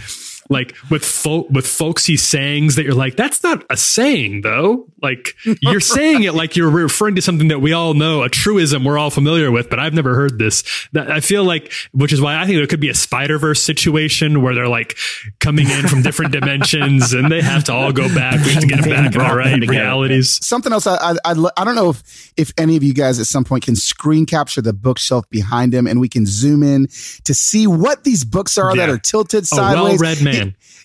[0.48, 4.86] like with folk with folksy sayings that you're like that's not a saying though.
[5.02, 8.84] Like you're saying it like you're referring to something that we all know a truism
[8.84, 10.62] we're all familiar with but i've never heard this.
[10.92, 13.62] That i feel like which is why i think there could be a spider verse
[13.62, 14.96] situation where they're like
[15.40, 18.44] coming in from different dimensions and they have to all go back.
[18.44, 20.44] We have to get them back in our right realities.
[20.44, 23.26] Something else I, I, I'd I don't know if, if any of you guys at
[23.26, 26.86] some point can screen capture the bookshelf behind him and we can zoom in
[27.24, 30.00] to see what these books are that are tilted a sideways.
[30.00, 30.35] well-read man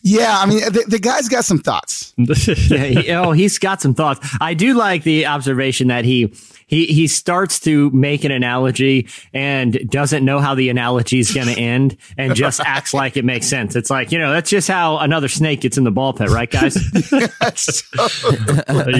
[0.04, 2.14] Yeah, I mean, the, the guy's got some thoughts.
[2.18, 4.28] yeah, he, oh, he's got some thoughts.
[4.42, 6.34] I do like the observation that he
[6.72, 11.48] he he starts to make an analogy and doesn't know how the analogy is going
[11.48, 13.76] to end, and just acts like it makes sense.
[13.76, 16.50] It's like you know that's just how another snake gets in the ball pit, right,
[16.50, 16.76] guys?
[17.12, 17.20] you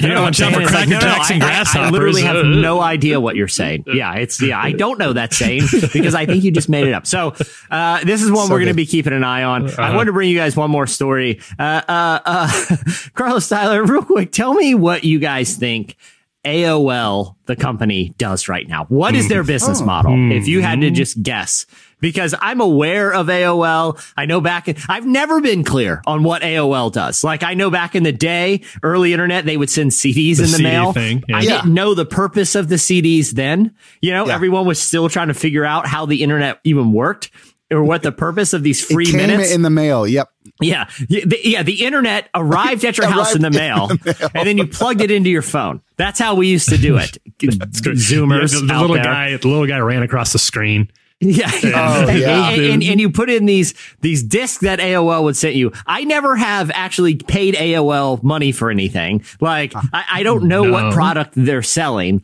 [0.10, 2.22] know watch out for It's like, cracker no, no, and I- I- grasshoppers I literally
[2.24, 3.86] have no idea what you're saying.
[3.88, 4.60] Yeah, it's yeah.
[4.60, 7.08] I don't know that saying because I think you just made it up.
[7.08, 7.34] So
[7.70, 9.68] uh, this is one So we're going to be keeping an eye on.
[9.70, 9.82] Uh-huh.
[9.82, 11.40] I wanted to bring you guys one more story.
[11.58, 12.76] Uh, uh, uh,
[13.14, 15.96] Carlos Tyler, real quick, tell me what you guys think.
[16.44, 18.86] AOL, the company, does right now.
[18.86, 19.48] What is their mm.
[19.48, 19.86] business Oh.
[19.86, 20.32] model?
[20.32, 20.94] If you had to mm.
[20.96, 21.66] just guess,
[22.00, 24.02] because I'm aware of AOL.
[24.18, 27.24] I know back in, I've never been clear on what AOL does.
[27.24, 30.48] Like I know back in the day, early internet, they would send CDs in the
[30.48, 30.94] CD mail.
[30.94, 31.38] thing, yeah.
[31.38, 31.62] I Yeah.
[31.62, 33.72] didn't know the purpose of the CDs then.
[34.02, 34.34] You know, Yeah.
[34.36, 37.30] everyone was still trying to figure out how the internet even worked
[37.72, 39.52] or what the purpose of these free it came minutes.
[39.52, 40.06] in the mail.
[40.06, 40.30] Yep.
[40.62, 40.88] yeah.
[41.08, 43.90] Yeah, the, yeah, the internet arrived at your house in the mail,
[44.36, 45.82] and then you plugged it into your phone.
[45.98, 47.18] That's how we used to do it.
[47.40, 49.04] Zoomers, Yeah, the, the out little there.
[49.06, 51.50] guy the little guy ran across the screen Yeah.
[51.64, 52.50] Oh, and, yeah.
[52.50, 55.72] and, and, and you put in these these discs that AOL would send you.
[55.86, 59.24] I never have actually paid AOL money for anything.
[59.40, 60.72] Like I, I don't know No.
[60.72, 62.24] what product they're selling.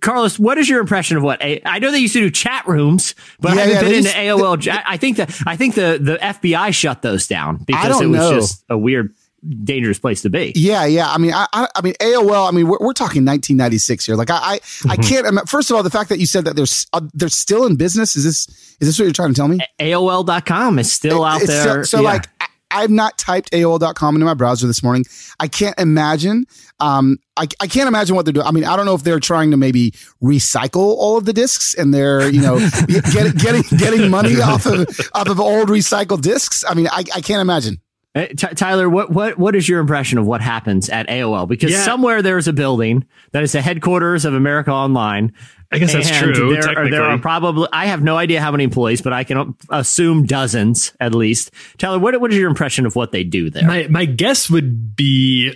[0.00, 2.66] Carlos, what is your impression of what A- I know they used to do chat
[2.66, 4.82] rooms, but Yeah, I haven't yeah, been into just- AOL.
[4.86, 8.34] I think that I think the the FBI shut those down because it was know.
[8.34, 9.14] just a weird,
[9.62, 10.52] dangerous place to be.
[10.56, 11.08] Yeah, yeah.
[11.08, 12.48] I mean, I, I, I mean, AOL.
[12.48, 14.16] I mean, we're, we're talking 1996 here.
[14.16, 15.24] Like, I, I, I can't.
[15.26, 17.76] ima- First of all, the fact that you said that they're uh, they're still in
[17.76, 18.48] business is this
[18.80, 19.58] is this what you're trying to tell me?
[19.78, 21.84] AOL.com is still out It's there.
[21.84, 22.08] So, so Yeah.
[22.12, 22.28] like,
[22.70, 25.04] I've not typed AOL.com into my browser this morning.
[25.40, 26.46] I can't imagine.
[26.80, 28.46] Um, I, I can't imagine what they're doing.
[28.46, 31.74] I mean, I don't know if they're trying to maybe recycle all of the discs
[31.74, 36.64] and they're, you know, getting, getting, getting money off of, off of old recycled discs.
[36.68, 37.80] I mean, I, I can't imagine.
[38.16, 41.46] Uh, Ty- Tyler, what, what what is your impression of what happens at AOL?
[41.46, 41.82] Because Yeah.
[41.84, 45.32] somewhere there's a building that is the headquarters of America Online.
[45.70, 48.64] I guess that's true, There, are- there are probably I have no idea how many
[48.64, 51.50] employees, but I can assume dozens at least.
[51.76, 53.66] Tyler, what what is your impression of what they do there?
[53.66, 55.52] my my guess would be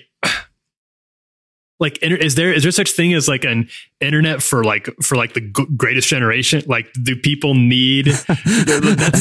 [1.80, 3.68] like inter- is there is there such thing as like an
[4.00, 6.62] internet for like for like the g- greatest generation?
[6.66, 8.34] Like do people need that's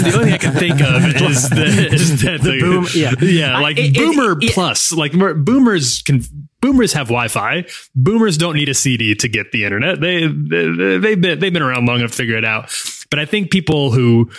[0.03, 3.13] the only thing i can think of is, the, is that the, boom- yeah.
[3.21, 6.21] yeah I- like it- it- boomer it- plus like boomers can
[6.61, 7.63] boomers have wi-fi.
[7.95, 10.01] Boomers don't need a cd to get the internet.
[10.01, 12.71] They, they they've been they've been around long enough to figure it out.
[13.09, 14.29] But i think people who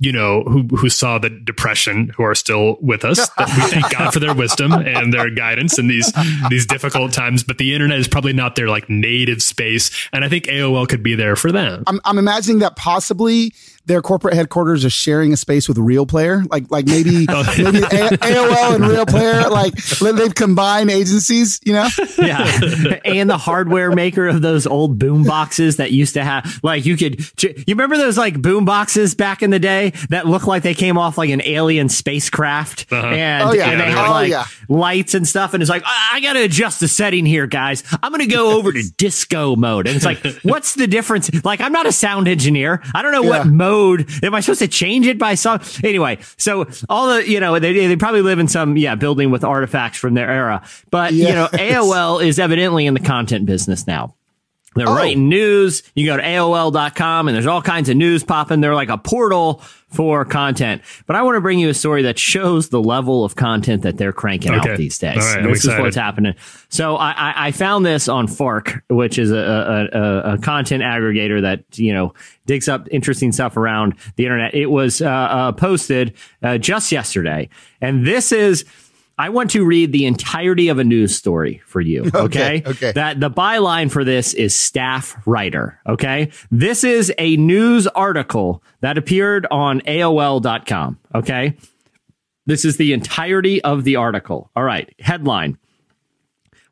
[0.00, 3.28] you know, who who saw the depression, who are still with us.
[3.36, 6.10] That we thank God for their wisdom and their guidance in these
[6.48, 7.44] these difficult times.
[7.44, 11.02] But the internet is probably not their like native space, and I think AOL could
[11.02, 11.84] be there for them.
[11.86, 13.52] I'm, I'm imagining that possibly
[13.86, 17.42] their corporate headquarters are sharing a space with Real Player, like like maybe Oh.
[17.58, 21.88] maybe A- AOL and Real Player, like they've combined agencies, you know?
[22.18, 26.84] yeah, and the hardware maker of those old boom boxes that used to have like
[26.86, 30.62] you could you remember those like boom boxes back in the day that looked like
[30.62, 33.06] they came off like an alien spacecraft Uh-huh.
[33.08, 33.70] and, Oh, yeah.
[33.70, 34.44] and they had oh, like yeah.
[34.68, 38.12] lights and stuff and it's like I, I gotta adjust the setting here guys I'm
[38.12, 41.86] gonna go over to disco mode and it's like what's the difference like I'm not
[41.86, 43.50] a sound engineer I don't know what Yeah.
[43.80, 47.58] Mode am I supposed to change it by some anyway so all the you know
[47.58, 50.62] they, they probably live in some yeah building with artifacts from their era.
[50.90, 54.14] But you know AOL is evidently in the content business now
[54.76, 54.94] they're Oh.
[54.94, 55.82] writing news.
[55.94, 58.60] You go to AOL.com and there's all kinds of news popping.
[58.60, 60.82] They're like a portal for content.
[61.06, 63.96] But I want to bring you a story that shows the level of content that
[63.96, 64.70] they're cranking Okay.
[64.70, 65.16] out these days.
[65.16, 66.34] Right, this is what's happening.
[66.68, 69.36] So I, I, I found this on Fark, which is a,
[69.92, 72.14] a, a, a content aggregator that, you know,
[72.46, 74.54] digs up interesting stuff around the internet.
[74.54, 77.48] It was uh, uh, posted uh, just yesterday.
[77.80, 78.64] And this is.
[79.20, 82.10] I want to read the entirety of a news story for you.
[82.20, 82.62] Okay.
[82.64, 82.92] okay.
[82.92, 85.80] That the byline for this is staff writer.
[85.86, 86.30] Okay.
[86.50, 90.98] This is a news article that appeared on AOL.com.
[91.14, 91.56] Okay.
[92.46, 94.50] This is the entirety of the article.
[94.54, 94.94] All right.
[95.00, 95.58] Headline.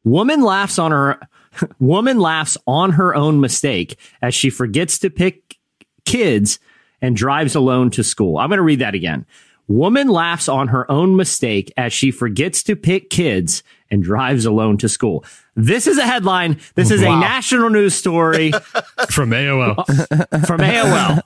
[0.04, 1.20] Woman laughs on her
[1.78, 5.56] woman laughs on her own mistake as she forgets to pick
[6.04, 6.60] kids
[7.00, 8.38] and drives alone to school.
[8.38, 9.26] I'm going to read that again.
[9.68, 14.76] Woman laughs on her own mistake as she forgets to pick kids and drives alone
[14.78, 15.24] to school.
[15.56, 16.58] This is a headline.
[16.74, 18.52] This is a national news story
[19.10, 19.84] From AOL,
[20.46, 21.22] from AOL.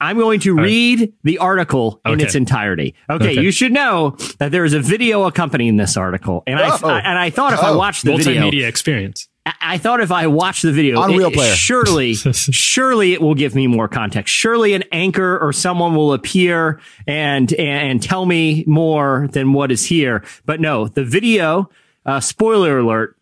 [0.00, 2.24] I'm going to read the article in Okay.
[2.24, 2.94] its entirety.
[3.08, 3.40] Okay, Okay.
[3.42, 6.88] you should know that there is a video accompanying this article, and I, Oh.
[6.88, 7.78] I- and I thought if I Oh.
[7.78, 9.28] watched the video, multimedia experience.
[9.46, 11.54] I- I thought if I watch the video, On it- Real Player.
[11.54, 14.34] surely, surely it will give me more context.
[14.34, 19.84] Surely an anchor or someone will appear and and tell me more than what is
[19.86, 20.24] here.
[20.46, 21.70] But no, the video.
[22.06, 23.16] Uh, spoiler alert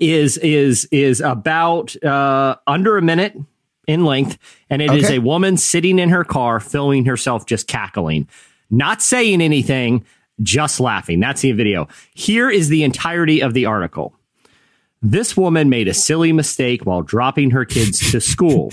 [0.00, 3.34] is is is about uh, under a minute
[3.88, 4.38] in length,
[4.70, 5.16] and it is Okay.
[5.16, 8.28] a woman sitting in her car filming herself just cackling,
[8.70, 10.04] not saying anything,
[10.42, 11.20] just laughing.
[11.20, 11.88] That's the video.
[12.14, 14.14] Here is the entirety of the article.
[15.02, 18.72] This woman made a silly mistake while dropping her kids to school.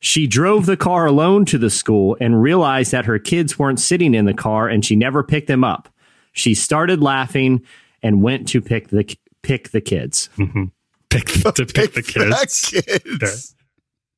[0.00, 4.14] She drove the car alone to the school and realized that her kids weren't sitting
[4.14, 5.88] in the car and she never picked them up.
[6.32, 7.62] She started laughing
[8.02, 10.28] and went to pick the pick the kids.
[10.36, 10.64] Mm-hmm.
[11.10, 12.70] Pick to pick the kids.
[12.70, 13.54] Kids.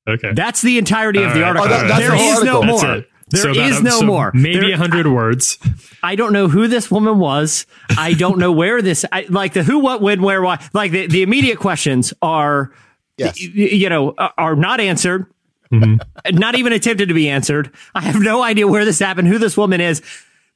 [0.08, 0.32] Okay.
[0.32, 1.60] That's the entirety of the All right.
[1.60, 1.66] article.
[1.66, 2.78] Oh, that- that's there the whole is no article.
[2.78, 2.94] That's more.
[2.96, 3.08] it.
[3.30, 4.30] There So is about- no so more.
[4.34, 5.58] Maybe There- a hundred words.
[6.02, 7.64] I don't know who this woman was.
[7.96, 10.58] I don't know where this, I, like the who, what, when, where, why.
[10.74, 12.70] Like the, the immediate questions are,
[13.16, 13.38] Yes.
[13.40, 15.26] y- y- you know, are not answered,
[15.72, 16.36] Mm-hmm.
[16.36, 17.70] not even attempted to be answered.
[17.94, 20.02] I have no idea where this happened, who this woman is.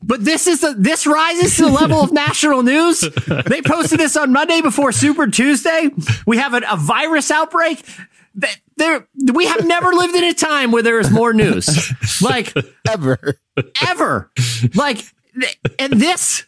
[0.00, 3.00] But this is the, this rises to the level of national news.
[3.46, 5.90] They posted this on Monday before Super Tuesday.
[6.24, 7.82] We have a, a virus outbreak.
[8.40, 11.68] Th- There, we have never lived in a time where there is more news.
[12.22, 12.52] Like,
[12.88, 13.40] Ever.
[13.86, 14.30] ever.
[14.74, 15.04] Like,
[15.78, 16.44] and this,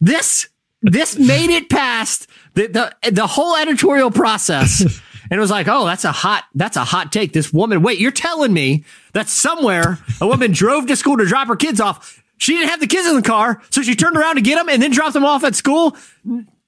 [0.00, 0.48] this,
[0.82, 4.80] this made it past the, the, the whole editorial process.
[4.82, 7.32] And it was like, oh, that's a hot, that's a hot take.
[7.32, 11.48] This woman, wait, you're telling me that somewhere a woman drove to school to drop
[11.48, 12.22] her kids off.
[12.38, 14.68] She didn't have the kids in the car, so she turned around to get them
[14.70, 15.94] and then dropped them off at school.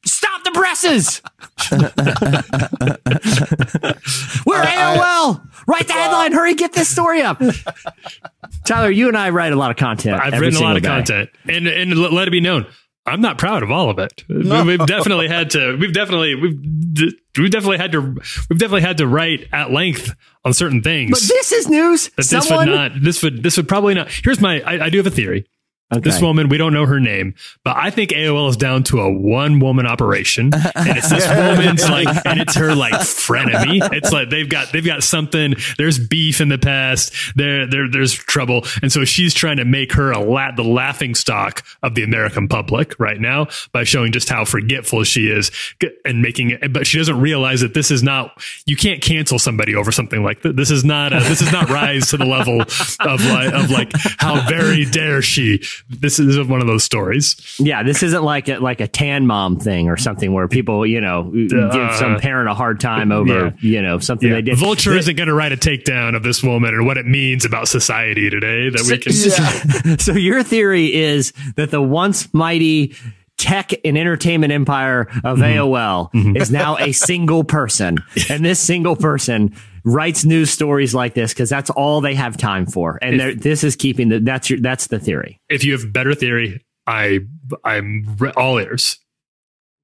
[0.04, 1.22] Stop the presses.
[4.46, 5.48] We're AOL.
[5.66, 6.32] Write the headline.
[6.32, 7.40] Hurry, get this story up.
[8.66, 10.20] Tyler, you and I write a lot of content.
[10.20, 10.88] I've written a lot of day.
[10.88, 12.66] content, and and let it be known,
[13.04, 14.24] I'm not proud of all of it.
[14.28, 15.76] We've definitely had to.
[15.76, 16.58] We've definitely we've
[17.36, 18.00] we've definitely had to.
[18.00, 21.10] We've definitely had to write at length on certain things.
[21.10, 22.10] But this is news.
[22.16, 22.92] But this would not.
[23.00, 23.42] This would.
[23.42, 24.08] This would probably not.
[24.10, 24.60] Here's my.
[24.60, 25.46] I, I do have a theory.
[26.00, 29.12] This woman, we don't know her name, but I think AOL is down to a
[29.12, 33.80] one woman operation, and it's this woman's like, and it's her like frenemy.
[33.92, 35.54] It's like they've got they've got something.
[35.78, 37.12] There's beef in the past.
[37.36, 41.14] There there there's trouble, and so she's trying to make her a la- the laughing
[41.14, 45.50] stock of the American public right now by showing just how forgetful she is
[46.04, 46.72] and making it.
[46.72, 48.42] But she doesn't realize that this is not.
[48.66, 50.52] You can't cancel somebody over something like this.
[50.54, 51.12] This is not.
[51.12, 55.22] A, this is not rise to the level of like of like how very dare
[55.22, 55.62] she.
[55.88, 57.36] This is one of those stories.
[57.58, 61.00] Yeah, this isn't like a, like a tan mom thing or something where people, you
[61.00, 63.50] know, give some parent a hard time over, yeah.
[63.60, 64.56] you know, something they did.
[64.56, 67.68] Vulture isn't going to write a takedown of this woman or what it means about
[67.68, 69.98] society today that we can.
[69.98, 72.94] so your theory is that the once mighty
[73.36, 75.58] tech and entertainment empire of Mm-hmm.
[75.58, 77.98] AOL is now a single person,
[78.30, 82.66] and this single person writes news stories like this because that's all they have time
[82.66, 85.40] for, and they're- this is keeping the that's your that's the theory.
[85.48, 87.20] If you have better theory, I
[87.64, 88.98] I'm re- all ears.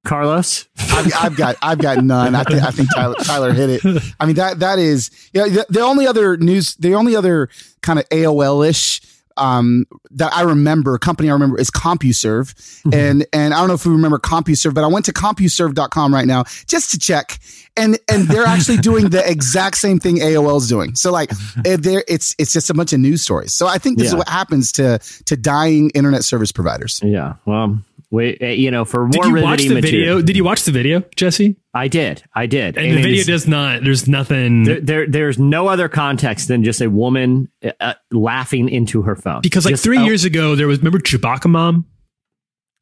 [0.05, 2.33] Carlos, I've, I've got I've got none.
[2.33, 4.03] I, think I think Tyler, Tyler hit it.
[4.19, 5.43] I mean that that is yeah.
[5.47, 7.49] The, the only other news, the only other
[7.81, 9.01] kind of AOL ish
[9.35, 13.85] um, that I remember company I remember is CompuServe, and and I don't know if
[13.85, 17.37] we remember CompuServe, but I went to CompuServe.com right now just to check,
[17.79, 20.95] and and they're actually doing the exact same thing AOL's doing.
[20.95, 21.31] So like
[21.65, 23.53] eh, there, it's it's just a bunch of news stories.
[23.53, 26.99] So I think this is what happens to to dying internet service providers.
[27.03, 27.79] yeah, well,
[28.11, 30.21] we uh, you know for more Did you watch the material, video?
[30.21, 31.55] Did you watch the video, Jesse?
[31.73, 33.83] I did, I did, And, the it video is- does not.
[33.83, 37.47] There's nothing There, there, there's no other context than just a woman
[37.79, 39.41] uh, laughing into her phone.
[39.43, 41.85] because like Just- three oh, years ago there was remember Chewbacca mom.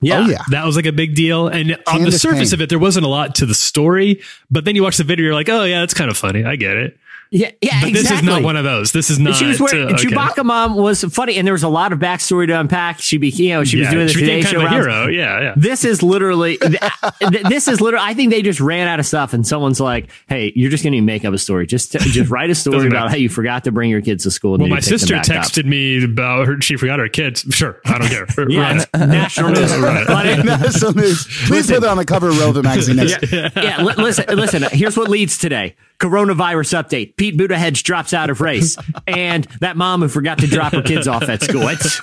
[0.01, 0.43] Yeah, Oh yeah.
[0.51, 1.47] That was like a big deal.
[1.47, 2.59] And on the surface Payne.
[2.59, 4.21] of it, there wasn't a lot to the story.
[4.51, 6.43] But then you watch the video, you're like, oh yeah, that's kind of funny.
[6.43, 6.97] I get it.
[7.31, 7.81] Yeah, yeah.
[7.81, 7.91] But exactly.
[7.93, 8.91] this is not one of those.
[8.91, 9.35] This is not.
[9.35, 10.05] she was wearing uh, okay.
[10.07, 12.99] Chewbacca mom was funny, and there was a lot of backstory to unpack.
[12.99, 14.87] She be, you know, she was doing the Today Show kind of a rounds.
[14.87, 15.07] hero.
[15.07, 15.53] Yeah, yeah.
[15.57, 16.79] This is literally, th-
[17.19, 18.05] th- this is literally.
[18.05, 20.93] I think they just ran out of stuff, and someone's like, "Hey, you're just going
[20.93, 21.65] to make up a story.
[21.67, 23.09] Just, just write a story about matter.
[23.09, 24.99] how you forgot to bring your kids to school." And Well, my you picked them
[24.99, 26.61] sister back up." texted me about her.
[26.61, 27.45] She forgot her kids.
[27.49, 28.25] Sure, I don't care.
[28.49, 28.87] Yeah, Right.
[29.07, 29.71] national news.
[29.71, 31.27] National news.
[31.47, 33.31] Please put it on the cover of Relevant Magazine next.
[33.31, 34.63] yeah, li- listen, listen.
[34.71, 37.15] Here's what leads today: coronavirus update.
[37.17, 41.07] Pete Buttigieg drops out of race, and that mom who forgot to drop her kids
[41.07, 41.67] off at school.
[41.67, 41.99] It's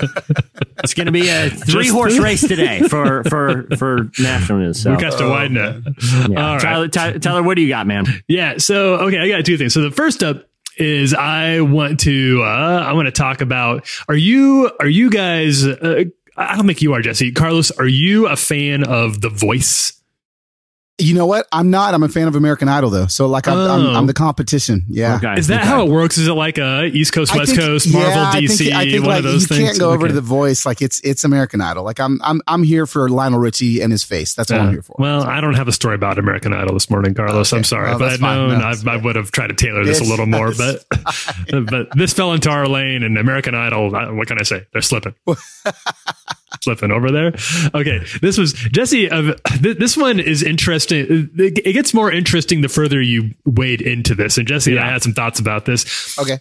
[0.82, 4.82] it's going to be a three horse race today for for for national news.
[4.82, 5.82] So, We got to widen it.
[6.30, 6.46] yeah.
[6.46, 6.60] All right.
[6.62, 8.06] Tyler, Tyler, Tyler, what do you got, man?
[8.28, 8.58] Yeah.
[8.58, 9.72] So okay, I got two things.
[9.74, 14.16] So the first up is I want to uh, I want to talk about are
[14.16, 16.04] you are you guys uh,
[16.36, 19.92] I don't think you are Jesse Carlos are you a fan of The Voice?
[20.98, 21.48] You know what?
[21.50, 21.92] I'm not.
[21.92, 23.08] I'm a fan of American Idol though.
[23.08, 23.94] So like I'm, I'm, Oh.
[23.94, 24.84] I'm the competition.
[24.88, 25.16] Yeah.
[25.16, 25.34] Okay.
[25.40, 25.68] Is that Okay.
[25.68, 26.18] how it works?
[26.18, 28.84] Is it like a East Coast West think- Coast Marvel yeah, I DC think, I
[28.84, 29.68] think one like of those you things?
[29.70, 31.82] can't go over to the voice like it's it's American Idol.
[31.82, 34.34] Like I'm I'm I'm here for Lionel Richie and his face.
[34.34, 34.94] That's what I'm here for.
[35.00, 37.52] Well, I don't have a story about American Idol this morning, Carlos.
[37.52, 37.58] Okay.
[37.58, 40.00] I'm sorry, Well, but that's I'd No, I, I would have tried to tailor this
[40.00, 40.52] a little more.
[40.56, 40.84] But
[41.70, 43.90] but this fell into our lane, and American Idol.
[43.90, 44.64] What can I say?
[44.72, 45.16] They're slipping,
[46.62, 47.34] slipping over there.
[47.74, 49.10] Okay, this was Jesse.
[49.10, 51.30] Of th- this one is interesting.
[51.38, 54.38] It it gets more interesting the further you wade into this.
[54.38, 56.18] And Jesse and I had some thoughts about this.
[56.18, 56.38] okay.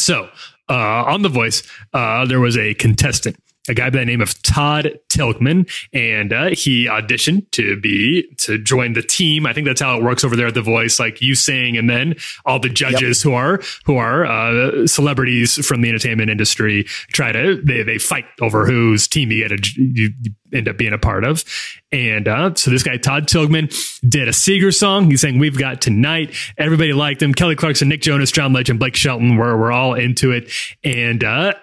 [0.00, 0.28] So,
[0.68, 0.74] uh,
[1.06, 1.62] on The Voice,
[1.92, 3.36] uh, there was a contestant,
[3.68, 8.58] a guy by the name of Todd Tilghman, and uh, he auditioned to be to
[8.58, 9.46] join the team.
[9.46, 10.98] I think that's how it works over there at The Voice.
[10.98, 15.82] Like you sing, and then all the judges who are who are uh, celebrities from
[15.82, 20.10] the entertainment industry try to they they fight over whose team you get a, you
[20.20, 21.44] you end up being a part of.
[21.90, 23.72] And uh, so this guy Todd Tilghman
[24.06, 25.10] did a Seger song.
[25.10, 27.34] He's saying "We've Got Tonight." Everybody liked him.
[27.34, 30.50] Kelly Clarkson, Nick Jonas, John Legend, Blake Shelton were were all into it.
[30.84, 31.54] And uh,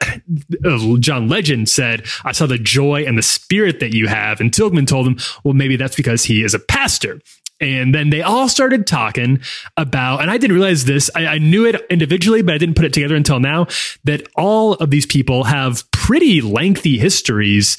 [1.00, 4.88] John Legend said, "I saw the joy and the spirit that you have." And Tilghman
[4.88, 7.21] told him, "Well, maybe that's because he is a pastor."
[7.62, 9.39] And then they all started talking
[9.78, 11.10] about, and I didn't realize this.
[11.15, 13.67] I, I knew it individually, but I didn't put it together until now
[14.04, 17.78] that all of these people have pretty lengthy histories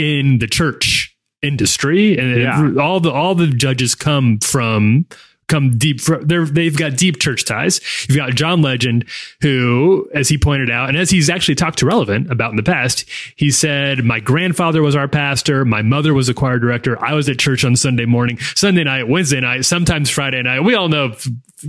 [0.00, 2.72] in the church industry, and Yeah.
[2.82, 5.06] all the all the judges come from
[5.48, 6.00] come deep.
[6.02, 7.80] They're, they've got deep church ties.
[8.08, 9.04] You've got John Legend,
[9.42, 12.62] who, as he pointed out, and as he's actually talked to Relevant about in the
[12.62, 15.64] past, he said, "My grandfather was our pastor.
[15.64, 17.02] My mother was a choir director.
[17.04, 20.60] I was at church on Sunday morning, Sunday night, Wednesday night, sometimes Friday night.
[20.60, 21.14] We all know,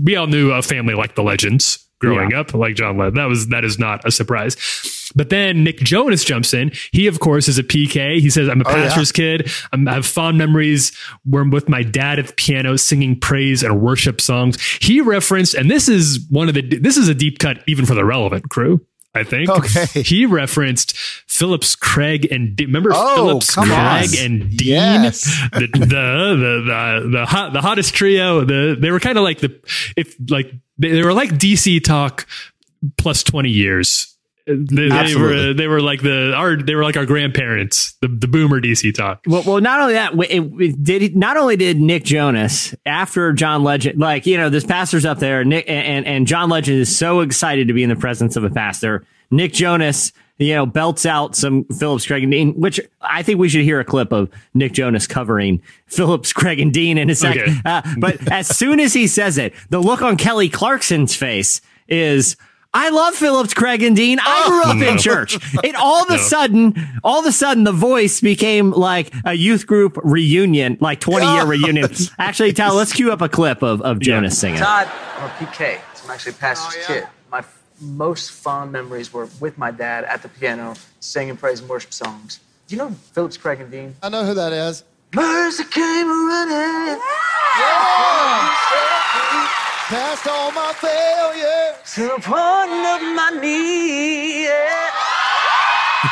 [0.04, 3.48] we all knew a family like the Legends." Growing up, like John Legend, that was
[3.50, 4.56] that is not a surprise.
[5.16, 6.72] But then Nick Jonas jumps in.
[6.92, 8.20] He, of course, is a PK.
[8.20, 8.88] He says, "I'm a Oh, yeah.
[8.88, 9.52] pastor's kid.
[9.74, 13.64] I'm, I have fond memories where I'm with my dad at the piano singing praise
[13.64, 14.62] and worship songs.
[14.82, 17.94] He referenced, and this is one of the, this is a deep cut even for
[17.96, 18.86] the relevant crew.
[19.14, 19.50] I think.
[19.50, 20.04] Okay.
[20.04, 20.96] He referenced
[21.28, 22.68] Phillips, Craig, and Dean.
[22.68, 24.08] Remember Oh, Phillips, come on.
[24.08, 24.70] Craig, and Dean?
[24.70, 25.24] Yes.
[25.52, 28.46] The, the, the, the, the, hot, the hottest trio.
[28.46, 29.60] The, they were kind of like the,
[29.98, 32.26] if like, they, they were like DC talk
[32.98, 34.11] plus 20 years.
[34.56, 38.28] They, they were they were like the our they were like our grandparents the the
[38.28, 42.04] boomer DC talk Well, well, not only that, it, it did not only did Nick
[42.04, 46.50] Jonas after John Legend, like you know, this pastor's up there, Nick and and John
[46.50, 49.06] Legend is so excited to be in the presence of a pastor.
[49.30, 53.48] Nick Jonas, you know, belts out some Phillips, Craig and Dean, which I think we
[53.48, 57.44] should hear a clip of Nick Jonas covering Phillips, Craig and Dean in a second.
[57.44, 57.62] Okay.
[57.64, 62.36] Uh, but as soon as he says it, the look on Kelly Clarkson's face is.
[62.74, 64.20] I love Phillips, Craig, and Dean.
[64.22, 65.38] I grew up oh, in church.
[65.62, 69.68] It all of a sudden, all of a sudden, the voice became like a youth
[69.68, 71.90] group reunion, like 20 year reunion.
[72.18, 74.60] Actually, Tal, let's cue up a clip of, of Jonas singing.
[74.60, 75.82] Todd, I'm a PK.
[76.04, 77.08] I'm actually a pastor's oh, kid.
[77.30, 81.70] My f- most fond memories were with my dad at the piano, singing praise and
[81.70, 82.40] worship songs.
[82.68, 83.96] Do you know Phillips, Craig, and Dean?
[84.02, 84.86] I know who that is.
[85.14, 87.02] Mercy came running
[89.88, 91.94] Past all my failures.
[91.96, 94.46] to the point of my knee.
[94.46, 94.90] Yeah.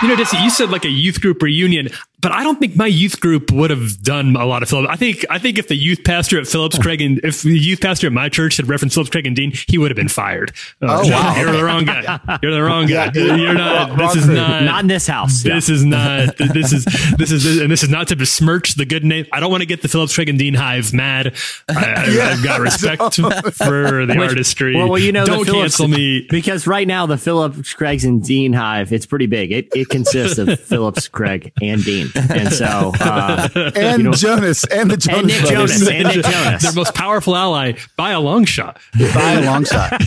[0.02, 1.90] You know, Desi, you said like a youth group reunion,
[2.22, 4.90] but I don't think my youth group would have done a lot of Phillips.
[4.92, 7.82] I think I think if the youth pastor at Phillips Craig and if the youth
[7.82, 10.52] pastor at my church had referenced Phillips Craig and Dean, he would have been fired.
[10.82, 11.36] Uh, Oh, wow.
[11.38, 12.40] You're the wrong guy.
[12.42, 13.12] You're the wrong guy.
[13.16, 13.36] Yeah.
[13.36, 13.98] You're not.
[13.98, 14.64] This is not.
[14.64, 15.44] Not in this house.
[15.44, 16.36] This is not.
[16.38, 16.86] This is.
[17.18, 17.60] This is.
[17.62, 19.26] And this is not to besmirch the good name.
[19.32, 21.36] I don't want to get the Phillips Craig and Dean hive mad.
[21.70, 24.76] I, I've got respect for the Which- artistry.
[24.76, 26.28] Well, well, you know, don't Phillips, cancel me.
[26.30, 29.52] because right now the Phillips, Craig's, and Dean hive it's pretty big.
[29.52, 34.90] It it consists of Phillips, Craig, and Dean, and so uh, and know- Jonas and
[34.92, 35.80] the Jonas and Nick brothers.
[35.80, 36.64] Jonas and Nick Jonas.
[36.64, 38.80] Their most powerful ally by a long shot.
[39.14, 40.02] by a long shot.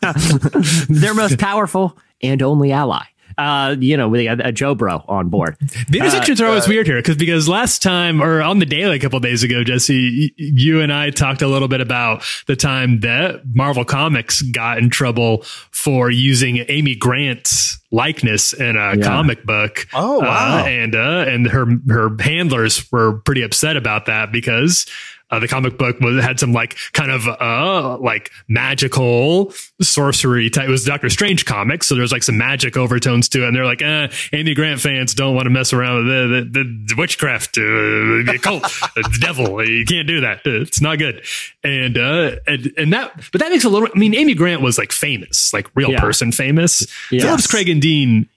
[0.88, 3.04] their most powerful and only ally.
[3.38, 5.56] Uh, you know, with a, a Joe Bro on board.
[5.88, 8.98] The intersections are always weird here because because last time or on the daily a
[8.98, 13.42] couple days ago, Jesse, you and I talked a little bit about the time that
[13.54, 19.04] Marvel Comics got in trouble for using Amy Grant's likeness in a Yeah.
[19.04, 19.86] comic book.
[19.94, 20.58] Oh, wow.
[20.58, 24.84] Uh, and uh, and her her handlers were pretty upset about that because.
[25.30, 29.52] Uh, the comic book was had some like kind of uh like magical
[29.82, 30.68] sorcery type.
[30.68, 33.48] It was Doctor Strange comics, so there's like some magic overtones to it.
[33.48, 36.84] And they're like, uh, Amy Grant fans don't want to mess around with the the,
[36.88, 38.62] the witchcraft, uh, the occult,
[38.94, 39.62] the devil.
[39.68, 40.40] You can't do that.
[40.44, 41.24] It's not good.
[41.62, 43.88] And uh and, and that, but that makes a little.
[43.94, 46.00] I mean, Amy Grant was like famous, like real Yeah.
[46.00, 46.86] person famous.
[47.10, 47.22] Yes.
[47.22, 48.28] Phillips, Craig, and Dean.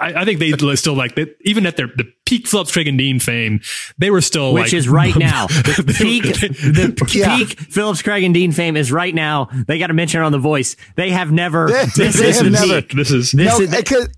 [0.00, 2.98] I, I think they still like they, even at their the peak Phillips, Craig, and
[2.98, 3.60] Dean fame,
[3.98, 5.46] they were still Which like, is right now.
[5.46, 7.36] The peak, the Yeah.
[7.36, 9.48] peak Phillips, Craig, and Dean fame is right now.
[9.66, 10.76] They got to mention it on the voice.
[10.96, 11.68] They have never.
[11.68, 12.82] They- this they is have never.
[12.82, 12.92] peak.
[12.92, 13.70] This is This no, is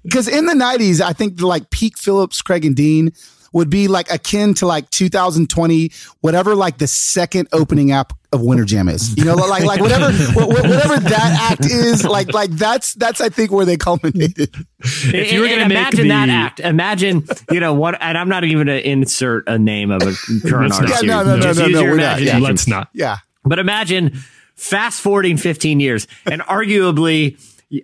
[0.02, 3.12] because eh, in the '90s, I think like peak Phillips, Craig, and Dean
[3.52, 5.90] would be like akin to like 2020,
[6.20, 9.16] whatever like the second opening app of Winter Jam is.
[9.16, 13.20] You know, like like whatever wha- wha- whatever that act is, like like that's that's
[13.20, 14.54] I think where they culminated.
[14.80, 18.18] if you were going to make imagine the, that act, imagine you know what, and
[18.18, 20.14] I'm not even going to insert a name of a
[20.48, 21.02] current artist.
[21.02, 21.24] Yeah, no, here.
[21.24, 22.20] no, no, Just no, use no, we're not.
[22.20, 22.38] Yeah.
[22.38, 22.88] let's not.
[22.92, 23.18] Yeah.
[23.44, 24.18] But imagine
[24.56, 27.38] fast forwarding 15 years and arguably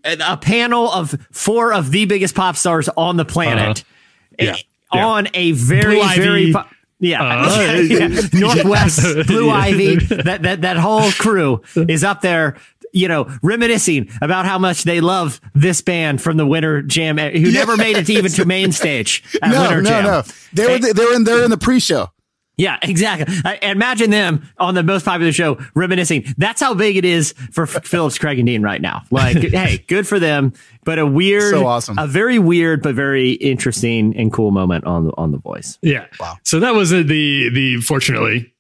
[0.05, 4.47] a panel of four of the biggest pop stars on the planet Uh-huh.
[4.47, 4.57] Yeah.
[4.97, 5.07] Yeah.
[5.07, 6.53] on a very, Blue very.
[6.53, 6.65] po-
[7.01, 7.23] yeah.
[7.23, 8.09] Uh, Yeah.
[8.33, 9.27] Northwest.
[9.27, 9.51] Blue.
[9.65, 12.57] Ivy, that, that, that whole crew is up there,
[12.93, 17.51] you know, reminiscing about how much they love this band from the Winter Jam, who
[17.53, 20.05] never made it even to main stage at No, Winter no, Jam.
[20.05, 20.23] no.
[20.53, 22.11] They were they were in they're in the pre-show.
[22.57, 23.35] Yeah, exactly.
[23.45, 26.35] I, imagine them on the most popular show reminiscing.
[26.39, 29.03] That's how big it is for Phillips, Craig, and Dean right now.
[29.11, 30.53] Like, hey, good for them,
[30.85, 31.99] but a weird, So awesome.
[31.99, 35.79] a very weird but very interesting and cool moment on the on the Voice.
[35.83, 36.07] Yeah.
[36.21, 36.37] Wow.
[36.43, 38.53] So that was the the fortunately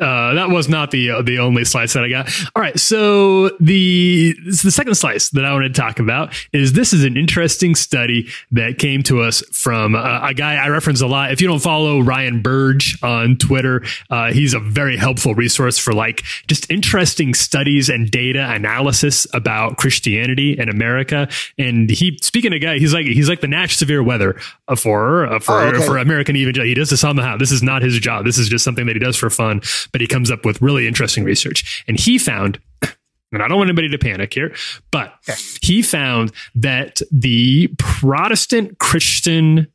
[0.00, 2.30] Uh, that was not the uh, the only slice that I got.
[2.56, 6.72] All right, so the is the second slice that I wanted to talk about is
[6.72, 11.00] this is an interesting study that came to us from uh, a guy I reference
[11.00, 11.32] a lot.
[11.32, 15.92] If you don't follow Ryan Burge on Twitter, uh, he's a very helpful resource for
[15.92, 21.28] like just interesting studies and data analysis about Christianity in America.
[21.58, 25.26] And he, speaking of guy, he's like he's like the Nash Severe Weather uh, for
[25.26, 25.84] uh, for Oh, okay.
[25.86, 26.64] for American evangel.
[26.64, 27.36] He does this somehow.
[27.36, 28.24] This is not his job.
[28.24, 29.60] This is just something that he does for fun.
[29.92, 32.60] But he comes up with really interesting research, and he found.
[33.32, 34.52] And I don't want anybody to panic here,
[34.90, 35.14] but
[35.62, 39.68] he found that the Protestant Christian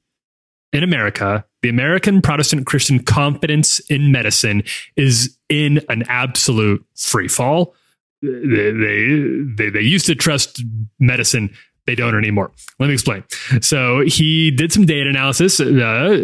[0.76, 4.64] in America, the American Protestant Christian confidence in medicine
[4.98, 7.74] is in an absolute free fall.
[8.22, 10.62] They, they, they, they used to trust
[11.00, 11.56] medicine.
[11.86, 12.52] They don't anymore.
[12.80, 13.24] Let me explain.
[13.62, 15.60] So he did some data analysis.
[15.60, 15.64] Uh,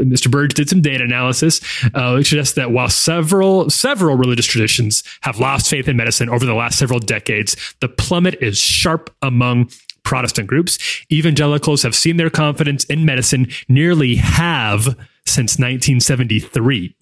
[0.01, 0.29] Mr.
[0.29, 1.61] Burge did some data analysis,
[1.93, 6.45] uh, which suggests that while several several religious traditions have lost faith in medicine over
[6.45, 9.69] the last several decades, the plummet is sharp among
[10.03, 10.79] Protestant groups.
[11.11, 14.85] Evangelicals have seen their confidence in medicine nearly halve
[15.25, 16.95] since 1973.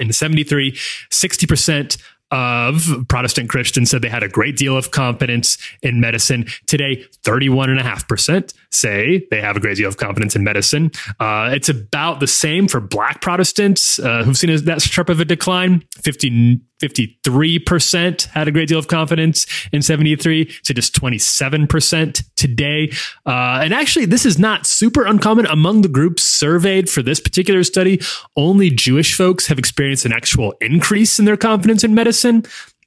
[0.00, 1.98] In 73, 60%
[2.34, 6.46] of Protestant Christians said they had a great deal of confidence in medicine.
[6.66, 10.90] Today, 31.5% say they have a great deal of confidence in medicine.
[11.20, 15.24] Uh, it's about the same for Black Protestants uh, who've seen that sharp of a
[15.24, 15.84] decline.
[16.02, 22.90] 50, 53% had a great deal of confidence in 73 to just 27% today.
[23.24, 27.62] Uh, and actually, this is not super uncommon among the groups surveyed for this particular
[27.62, 28.00] study.
[28.36, 32.23] Only Jewish folks have experienced an actual increase in their confidence in medicine.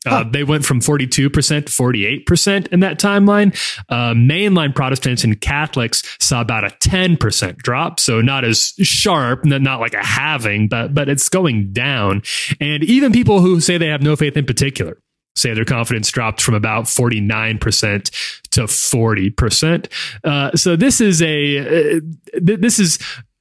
[0.06, 3.54] Uh, they went from 42% to 48% in that timeline.
[3.90, 8.00] Uh, mainline Protestants and Catholics saw about a 10% drop.
[8.00, 12.24] So not as sharp, not like a halving, but, but it's going down.
[12.62, 14.98] And even people who say they have no faith in particular
[15.36, 19.92] say their confidence dropped from about 49% to 40%.
[20.24, 22.00] Uh, so this is a, uh,
[22.44, 22.98] th- this is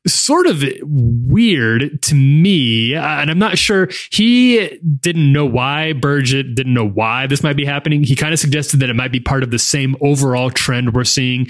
[0.07, 2.95] sort of weird to me.
[2.95, 7.57] uh, And I'm not sure he didn't know why Burgett didn't know why this might
[7.57, 8.03] be happening.
[8.05, 11.05] He kind of suggested that it might be part of the same overall trend we're
[11.05, 11.49] seeing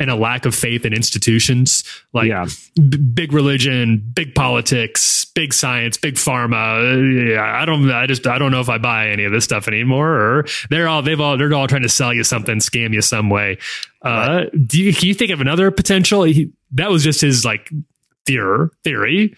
[0.00, 1.82] and a lack of faith in institutions
[2.12, 2.46] like Yeah.
[2.76, 7.32] b- big religion, big politics, big science, big pharma.
[7.34, 9.66] Yeah, I don't, I just, I don't know if I buy any of this stuff
[9.66, 10.08] anymore.
[10.12, 13.28] Or they're all, they've all, they're all trying to sell you something, scam you some
[13.28, 13.58] way.
[14.02, 16.22] Uh, do you, can you think of another potential?
[16.22, 17.68] He, that was just his like
[18.28, 18.68] theory.
[18.84, 19.36] Theory.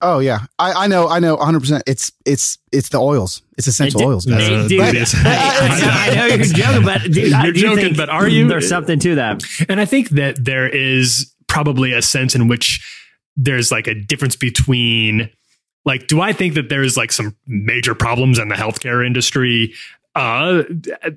[0.00, 1.60] Oh yeah, I, I know, I know, 100.
[1.60, 3.42] percent It's it's it's the oils.
[3.56, 4.48] It's essential oils, guys.
[4.48, 5.12] Uh, dude, it is.
[5.16, 8.46] I know you're joking, but dude, I You're do joking, think but are you?
[8.46, 9.42] There's something to that.
[9.68, 12.86] And I think that there is probably a sense in which
[13.36, 15.30] there's like a difference between
[15.84, 19.74] like do I think that there's like some major problems in the healthcare industry?
[20.18, 20.64] Uh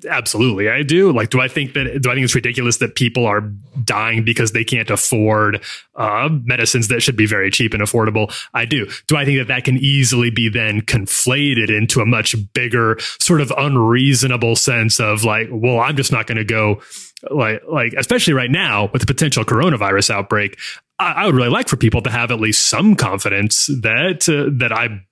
[0.08, 1.12] absolutely I do.
[1.12, 3.40] Like do I think that do I think it's ridiculous that people are
[3.84, 5.60] dying because they can't afford
[5.96, 8.32] uh medicines that should be very cheap and affordable?
[8.54, 8.88] I do.
[9.08, 13.40] Do I think that that can easily be then conflated into a much bigger sort
[13.40, 16.80] of unreasonable sense of like well I'm just not going to go
[17.28, 20.56] like like especially right now with the potential coronavirus outbreak
[21.00, 24.70] I, would really like for people to have at least some confidence that uh, that
[24.72, 25.02] I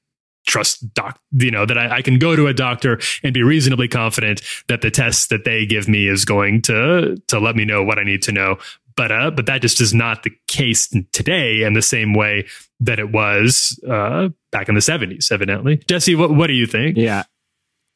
[0.47, 3.89] trust doc you know that I, I can go to a doctor and be reasonably
[3.89, 7.83] confident that the test that they give me is going to to let me know
[7.85, 8.57] what I need to know
[8.97, 12.47] but uh but that just is not the case today in the same way
[12.81, 16.97] that it was uh back in the 70s evidently Jesse what what do you think
[16.97, 17.25] Yeah.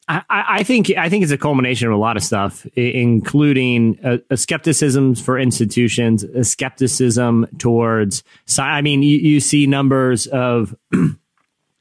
[0.07, 4.19] I, I think I think it's a culmination of a lot of stuff, including a,
[4.29, 8.23] a skepticism for institutions, a skepticism towards.
[8.59, 10.75] I mean, you, you see numbers of,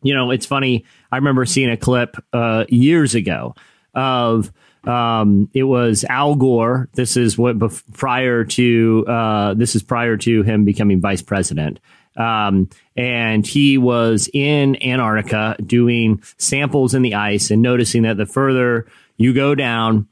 [0.04, 0.84] you know, it's funny.
[1.10, 3.56] I remember seeing a clip uh, years ago
[3.94, 4.52] of
[4.84, 6.88] um, it was Al Gore.
[6.94, 11.80] This is what bef- prior to uh, this is prior to him becoming vice president.
[12.16, 18.26] Um, and he was in Antarctica doing samples in the ice and noticing that the
[18.26, 18.86] further
[19.16, 20.06] you go down,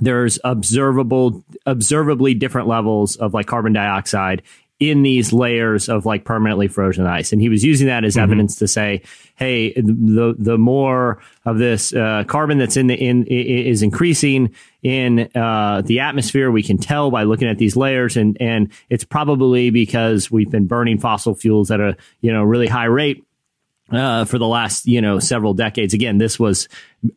[0.00, 4.42] there's observable, observably different levels of like carbon dioxide
[4.90, 7.32] in these layers of like permanently frozen ice.
[7.32, 9.02] And he was using that as evidence to say,
[9.36, 14.52] hey, the the more of this uh, carbon that's in the in is increasing
[14.82, 19.04] in uh, the atmosphere, we can tell by looking at these layers, and and it's
[19.04, 23.24] probably because we've been burning fossil fuels at a you know really high rate
[23.92, 25.94] uh, for the last you know several decades.
[25.94, 26.68] Again, this was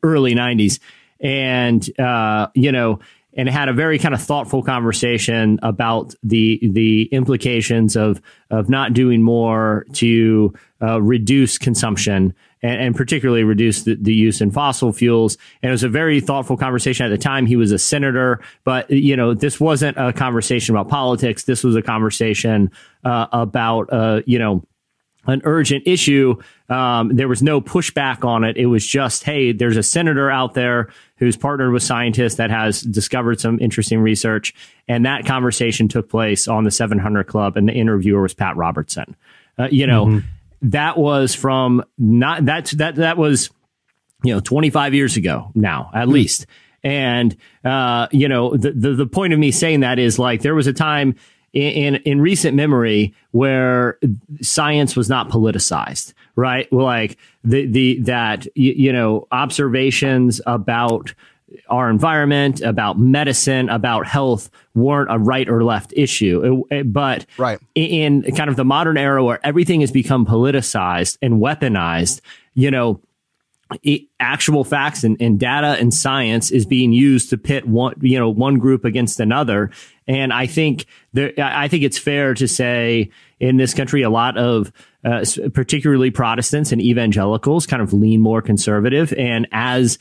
[0.03, 0.77] early '90s,
[1.19, 2.99] and uh, you know,
[3.35, 8.93] and had a very kind of thoughtful conversation about the the implications of of not
[8.93, 14.91] doing more to uh, reduce consumption and, and particularly reduce the, the use in fossil
[14.93, 15.37] fuels.
[15.61, 17.45] And it was a very thoughtful conversation at the time.
[17.45, 21.43] He was a senator, but you know this wasn't a conversation about politics.
[21.43, 22.71] This was a conversation
[23.03, 24.65] uh, about uh, you know
[25.27, 26.35] an urgent issue.
[26.69, 28.57] Um, there was no pushback on it.
[28.57, 32.81] It was just, hey, there's a senator out there who's partnered with scientists that has
[32.81, 34.53] discovered some interesting research.
[34.87, 39.15] And that conversation took place on the 700 Club, and the interviewer was Pat Robertson.
[39.57, 40.21] Uh, you know,
[40.61, 43.49] that was from not that that that was
[44.23, 46.45] you know 25 years ago now at least
[46.83, 50.55] and uh you know the, the the point of me saying that is like there
[50.55, 51.15] was a time
[51.55, 53.97] in, in in recent memory where
[54.41, 61.13] science was not politicized right like the the that you, you know observations about
[61.69, 66.65] our environment, about medicine, about health weren't a right or left issue.
[66.69, 67.59] It- it- but Right.
[67.75, 72.19] in kind of the modern era where everything has become politicized and weaponized,
[72.55, 72.99] you know,
[74.19, 78.29] actual facts and, and data and science is being used to pit one, you know,
[78.29, 79.71] one group against another.
[80.07, 83.09] And I think there, I think it's fair to say
[83.39, 84.71] in this country, a lot of,
[85.05, 89.13] uh, particularly Protestants and evangelicals kind of lean more conservative.
[89.13, 89.99] And as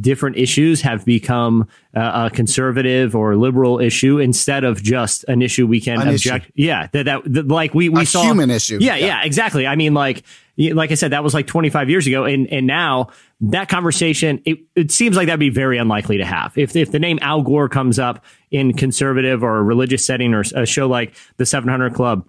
[0.00, 5.66] different issues have become uh, a conservative or liberal issue instead of just an issue
[5.66, 6.30] we can An issue.
[6.30, 6.52] object.
[6.54, 6.88] Yeah.
[6.92, 8.78] That, that, that like we, we A saw human issue.
[8.80, 9.06] Yeah, Yeah.
[9.06, 9.66] yeah, exactly.
[9.66, 10.22] I mean, like,
[10.56, 13.08] like I said, that was like 25 years ago, and and now
[13.42, 16.56] that conversation, it, it seems like that'd be very unlikely to have.
[16.56, 20.44] If if the name Al Gore comes up in conservative or a religious setting or
[20.54, 22.26] a show like the 700 Club.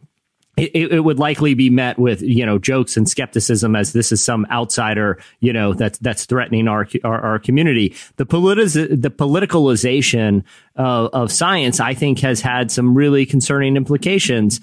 [0.58, 4.24] It, it would likely be met with you know jokes and skepticism as this is
[4.24, 7.96] some outsider you know that's that's threatening our our, our community.
[8.16, 10.44] The politiz- the politicalization
[10.76, 14.60] of, of science, I think, has had some really concerning implications.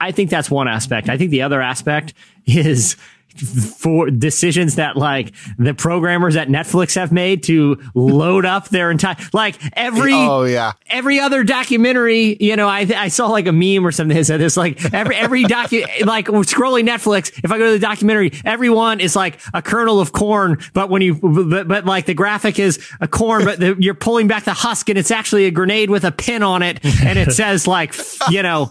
[0.00, 1.08] I think that's one aspect.
[1.08, 2.14] I think the other aspect
[2.46, 2.96] is
[3.38, 9.16] for decisions that like the programmers at Netflix have made to load up their entire
[9.32, 10.72] like every Oh, yeah.
[10.88, 14.40] every other documentary you know I I saw like a meme or something that said
[14.40, 19.00] this like every every docu like scrolling Netflix if I go to the documentary everyone
[19.00, 22.78] is like a kernel of corn but when you but, but like the graphic is
[23.00, 26.04] a corn but the, you're pulling back the husk and it's actually a grenade with
[26.04, 27.94] a pin on it and it says like
[28.30, 28.70] you know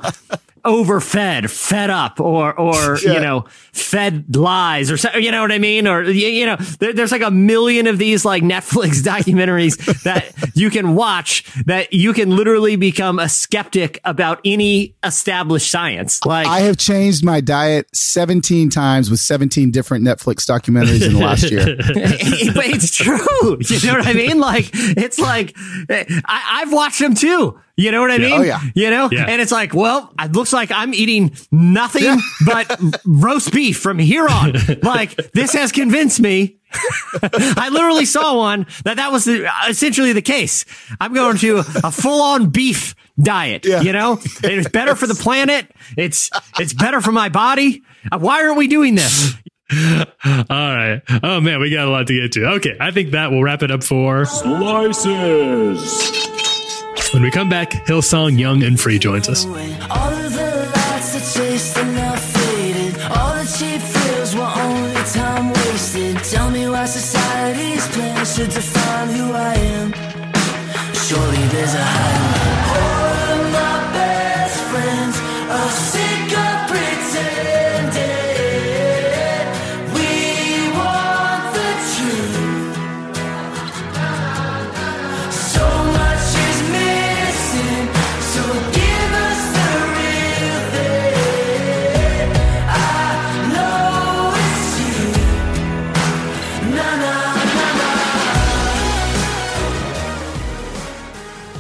[0.68, 3.14] overfed, fed up, or or Yeah.
[3.14, 6.94] you know, fed lies, or you know what I mean, or you, you know, there,
[6.94, 12.14] there's like a million of these like Netflix documentaries that you can watch that you
[12.14, 16.24] can literally become a skeptic about any established science.
[16.26, 21.20] Like I have changed my diet 17 times with 17 different Netflix documentaries in the
[21.20, 21.66] last year.
[21.78, 23.58] but it's true.
[23.62, 24.40] You know what I mean?
[24.40, 25.56] Like it's like
[25.90, 27.60] eh, I, I've watched them too.
[27.78, 28.34] You know what I mean?
[28.34, 28.60] Oh, yeah.
[28.74, 29.26] You know, Yeah.
[29.30, 32.18] and it's like, well, it looks like I'm eating nothing Yeah.
[32.46, 34.54] but roast beef from here on.
[34.82, 36.56] Like this has convinced me.
[37.22, 40.66] I literally saw one that that was the, essentially the case.
[41.00, 43.66] I'm going to a full on beef diet.
[43.66, 43.82] Yeah.
[43.82, 45.72] You know, it's better for the planet.
[45.96, 47.84] It's it's better for my body.
[48.12, 49.34] Uh, Why aren't we doing this?
[49.72, 50.06] All
[50.50, 51.02] right.
[51.24, 52.46] Oh man, we got a lot to get to.
[52.56, 56.28] Okay, I think that will wrap it up for Slices.
[57.14, 57.72] When we come back.
[57.86, 59.46] Hillsong Young and Free joins us.
[66.32, 69.94] Tell me why society's plan should define who I am.
[70.94, 72.17] Surely there's a higher.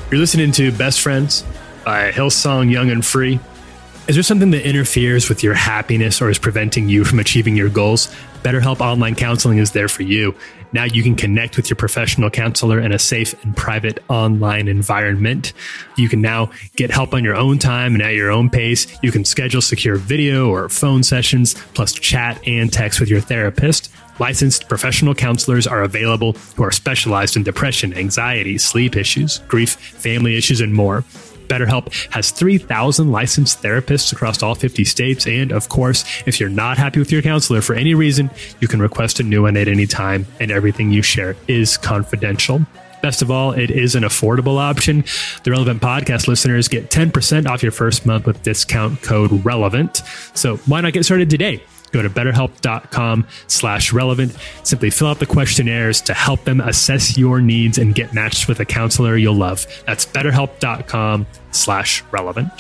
[0.10, 1.44] You're listening to Best Friends
[1.84, 3.42] by Hillsong Young and Free.
[4.08, 7.68] Is there something that interferes with your happiness or is preventing you from achieving your
[7.68, 8.08] goals?
[8.42, 10.34] BetterHelp Online Counseling is there for you.
[10.72, 15.52] Now you can connect with your professional counselor in a safe and private online environment.
[15.98, 18.88] You can now get help on your own time and at your own pace.
[19.04, 23.92] You can schedule secure video or phone sessions, plus chat and text with your therapist.
[24.20, 30.36] Licensed professional counselors are available who are specialized in depression, anxiety, sleep issues, grief, family
[30.38, 31.04] issues, and more.
[31.48, 35.26] BetterHelp has 3,000 licensed therapists across all 50 states.
[35.28, 38.82] And of course, if you're not happy with your counselor for any reason, you can
[38.82, 42.62] request a new one at any time, and everything you share is confidential.
[43.02, 45.06] Best of all, it is an affordable option.
[45.44, 50.02] The Relevant Podcast listeners get 10% off your first month with discount code RELEVANT.
[50.34, 51.64] So why not get started today?
[51.92, 54.36] Go to betterhelp.com slash relevant.
[54.64, 58.60] Simply fill out the questionnaires to help them assess your needs and get matched with
[58.60, 59.66] a counselor you'll love.
[59.86, 62.52] That's betterhelp.com slash relevant.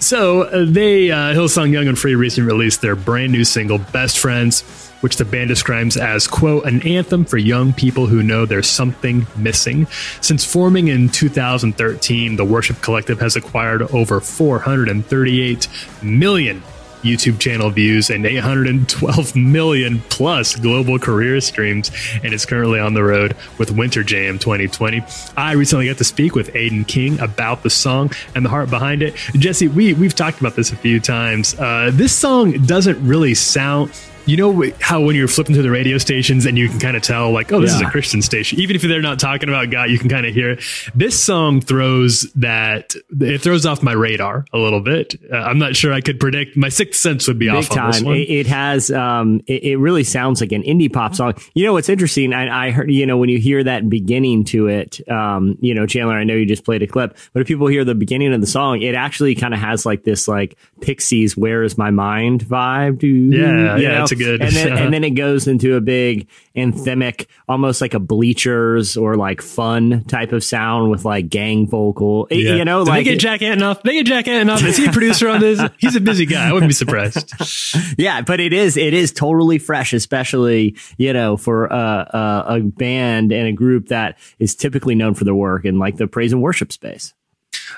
[0.00, 4.18] So uh, they, uh, Hillsong Young and Free recently released their brand new single, Best
[4.18, 4.62] Friends,
[5.02, 9.26] which the band describes as, quote, an anthem for young people who know there's something
[9.36, 9.86] missing.
[10.22, 15.68] Since forming in 2013, the Worship Collective has acquired over 438
[16.02, 16.62] million
[17.02, 21.90] YouTube channel views and 812 million plus global career streams,
[22.22, 25.02] and is currently on the road with Winter Jam 2020.
[25.36, 29.02] I recently got to speak with Aodhan King about the song and the heart behind
[29.02, 29.14] it.
[29.34, 31.58] Jesse, we we've talked about this a few times.
[31.58, 33.92] Uh, this song doesn't really sound.
[34.26, 37.02] You know how when you're flipping through the radio stations and you can kind of
[37.02, 38.60] tell, like, oh, this is a Christian station.
[38.60, 40.62] Even if they're not talking about God, you can kind of hear it.
[40.94, 45.16] This song throws that, it throws off my radar a little bit.
[45.32, 46.56] Uh, I'm not sure I could predict.
[46.56, 48.06] My sixth sense would be Big off on this time.
[48.06, 48.16] one.
[48.16, 48.90] It, it has.
[48.90, 51.34] Um, it, it really sounds like an indie pop song.
[51.54, 52.32] You know what's interesting?
[52.32, 52.90] I, I heard.
[52.90, 55.00] You know when you hear that beginning to it.
[55.10, 56.14] Um, you know Chandler.
[56.14, 58.46] I know you just played a clip, but if people hear the beginning of the
[58.46, 62.98] song, it actually kind of has like this like Pixies "Where Is My Mind" vibe.
[62.98, 63.32] Dude.
[63.32, 64.06] Yeah, You yeah, know?
[64.12, 67.98] A good- And then and then it goes into a big anthemic, almost like a
[68.00, 72.26] Bleachers or like fun type of sound with like gang vocal.
[72.30, 72.56] It- Yeah.
[72.56, 73.82] You know, Did like they get Jack Antonoff.
[73.82, 74.64] They get Jack Antonoff.
[74.64, 75.60] Is he a producer on this?
[75.78, 76.48] He's a busy guy.
[76.48, 77.32] I wouldn't be surprised.
[77.98, 82.60] Yeah, but it is it is totally fresh, especially you know for a, a, a
[82.60, 86.32] band and a group that is typically known for their work in like the praise
[86.32, 87.12] and worship space.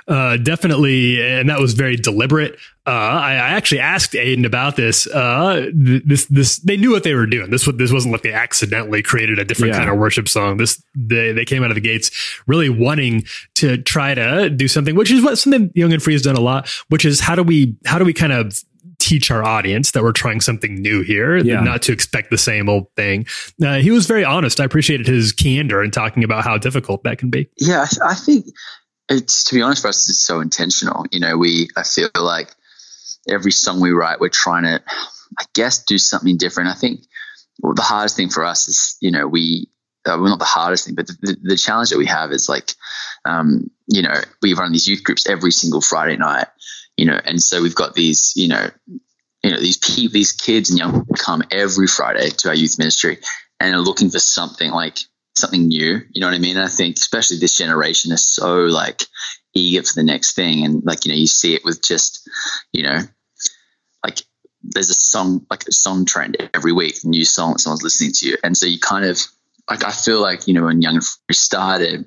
[0.09, 2.55] Uh, definitely, and that was very deliberate.
[2.87, 5.07] Uh, I, I actually asked Aodhan about this.
[5.07, 7.51] Uh, th- this, this, they knew what they were doing.
[7.51, 9.79] This, this wasn't like they accidentally created a different Yeah.
[9.79, 10.57] kind of worship song.
[10.57, 12.11] This, they, they came out of the gates
[12.47, 13.25] really wanting
[13.55, 16.41] to try to do something, which is what something Young and Free has done a
[16.41, 16.69] lot.
[16.89, 18.59] Which is how do we, how do we kind of
[18.99, 21.61] teach our audience that we're trying something new here, Yeah.
[21.61, 23.27] not to expect the same old thing.
[23.65, 24.61] Uh, he was very honest.
[24.61, 27.49] I appreciated his candor in talking about how difficult that can be.
[27.59, 28.47] Yeah, I think
[29.13, 31.07] it's to be honest for us, it's so intentional.
[31.11, 32.51] You know, we I feel like
[33.29, 34.83] every song we write, we're trying to,
[35.39, 36.71] I guess, do something different.
[36.71, 37.01] I think
[37.61, 39.69] well, the hardest thing for us is, you know, we
[40.05, 42.49] uh, well, not the hardest thing, but the, the, the challenge that we have is
[42.49, 42.73] like,
[43.25, 46.49] um, you know, we run these youth groups every single Friday night,
[46.97, 48.69] you know, and so we've got these, you know,
[49.43, 49.79] you know, these
[50.11, 53.19] these kids and young people come every Friday to our youth ministry
[53.61, 54.99] and are looking for something like
[55.35, 56.01] something new.
[56.11, 56.57] You know what I mean?
[56.57, 59.03] I think especially this generation is so like
[59.55, 60.65] eager for the next thing.
[60.65, 62.29] And like, you know, you see it with just,
[62.73, 62.99] you know,
[64.05, 64.23] like
[64.63, 68.29] there's a song, like a song trend every week, new song someone's listening to.
[68.29, 68.37] you.
[68.45, 69.21] And so you kind of
[69.69, 72.05] like, I feel like, you know, when Young started,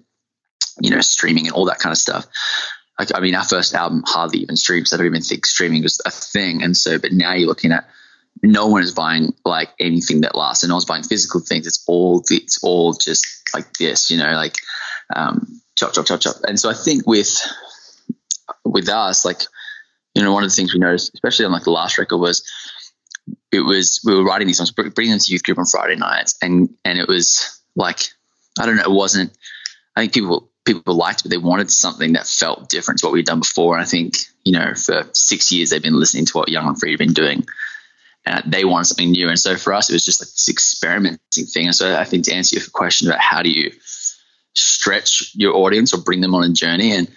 [0.82, 2.26] you know, streaming and all that kind of stuff.
[3.00, 4.94] Like, I mean, our first album hardly even streams.
[4.94, 6.64] I don't even think streaming was a thing.
[6.64, 7.88] And so, but now you're looking at
[8.44, 11.68] no one is buying like anything that lasts, and no one's buying physical things.
[11.68, 14.56] It's all it's all just like this, you know, like
[15.16, 16.36] um, chop, chop, chop, chop.
[16.48, 17.36] And so I think with
[18.64, 19.42] with us, like
[20.14, 22.44] you know, one of the things we noticed, especially on like the last record, was
[23.52, 26.38] it was we were writing these songs, bringing them to youth group on Friday nights,
[26.42, 28.00] and and it was like
[28.60, 29.36] I don't know, it wasn't.
[29.96, 33.14] I think people people liked it, but they wanted something that felt different to what
[33.14, 33.76] we'd done before.
[33.76, 36.80] And I think you know, for six years they've been listening to what Young and
[36.80, 37.46] Free have been doing,
[38.26, 39.30] and they wanted something new.
[39.30, 41.68] And so for us, it was just like this experimenting thing.
[41.68, 43.72] And so I think to answer your question about how do you
[44.54, 47.10] stretch your audience or bring them on a journey, and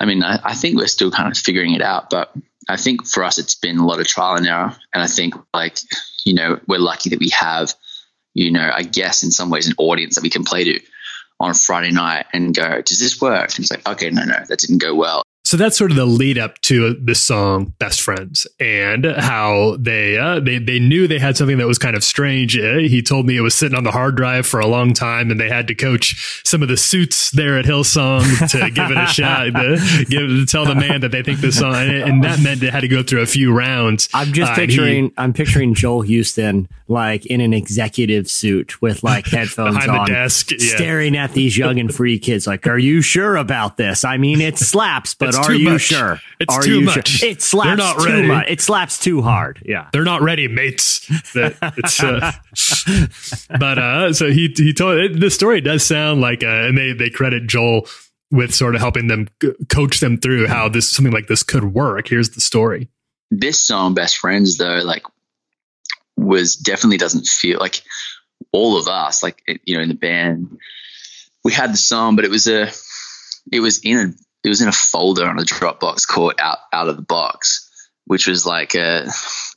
[0.00, 2.32] I mean, I, I think we're still kind of figuring it out, but
[2.68, 4.76] I think for us, it's been a lot of trial and error.
[4.92, 5.78] And I think like,
[6.24, 7.74] you know, we're lucky that we have,
[8.34, 10.80] you know, I guess in some ways an audience that we can play to
[11.40, 13.50] on Friday night and go, does this work?
[13.50, 15.22] And it's like, okay, no, no, that didn't go well.
[15.54, 20.18] So that's sort of the lead up to the song "Best Friends" and how they
[20.18, 22.58] uh, they they knew they had something that was kind of strange.
[22.58, 25.30] Uh, he told me it was sitting on the hard drive for a long time,
[25.30, 28.98] and they had to coach some of the suits there at Hillsong to give it
[28.98, 32.24] a shot, to, give to tell the man that they think this song, and, and
[32.24, 34.08] that meant they had to go through a few rounds.
[34.12, 38.82] I'm just Uh, and he- picturing I'm picturing Joel Houston like in an executive suit
[38.82, 40.76] with like headphones on, desk, yeah.
[40.76, 42.46] staring at these young and free kids.
[42.46, 44.04] Like, are you sure about this?
[44.04, 45.80] I mean, it slaps, but It's are too you much.
[45.82, 46.20] sure?
[46.40, 47.08] It's are too much.
[47.08, 47.28] Sure?
[47.28, 48.28] It They're slaps not too ready.
[48.28, 48.46] much.
[48.48, 49.60] It slaps too hard.
[49.64, 49.88] Yeah.
[49.92, 51.06] they're not ready, mates.
[51.34, 52.32] It's, uh,
[53.58, 56.92] but uh, so he he told it, the story does sound like, uh, and they
[56.92, 57.86] they credit Joel
[58.30, 59.28] with sort of helping them
[59.68, 62.08] coach them through how this something like this could work.
[62.08, 62.88] Here's the story.
[63.30, 65.04] this song best friends though like
[66.16, 67.82] was definitely doesn't feel like
[68.52, 70.58] all of us like you know in the band
[71.44, 72.70] we had the song, but it was a
[73.52, 74.12] it was in a
[74.44, 77.70] it was in a folder on a Dropbox called out out of the box,
[78.04, 79.06] which was like a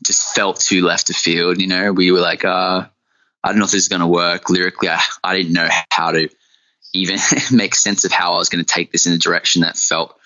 [0.06, 1.60] just felt too left of field.
[1.60, 2.88] You know, we were like, uh,
[3.44, 4.90] I don't know if this is going to work lyrically.
[4.90, 6.30] I, I didn't know how to
[6.94, 7.20] even
[7.52, 10.18] make sense of how I was going to take this in a direction that felt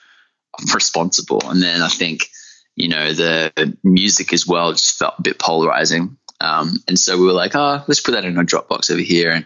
[0.74, 1.41] responsible.
[1.49, 2.30] And then I think,
[2.76, 6.18] you know, the music as well just felt a bit polarizing.
[6.39, 9.32] Um, and so we were like, oh, let's put that in a Dropbox over here.
[9.32, 9.45] And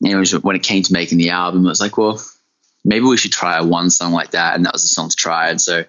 [0.00, 2.20] you when it came to making the album, it was like, well,
[2.84, 4.54] maybe we should try one song like that.
[4.54, 5.48] And that was the song to try.
[5.50, 5.84] And so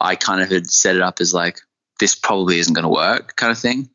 [0.00, 1.60] I kind of had set it up as like,
[1.98, 3.88] this probably isn't going to work kind of thing.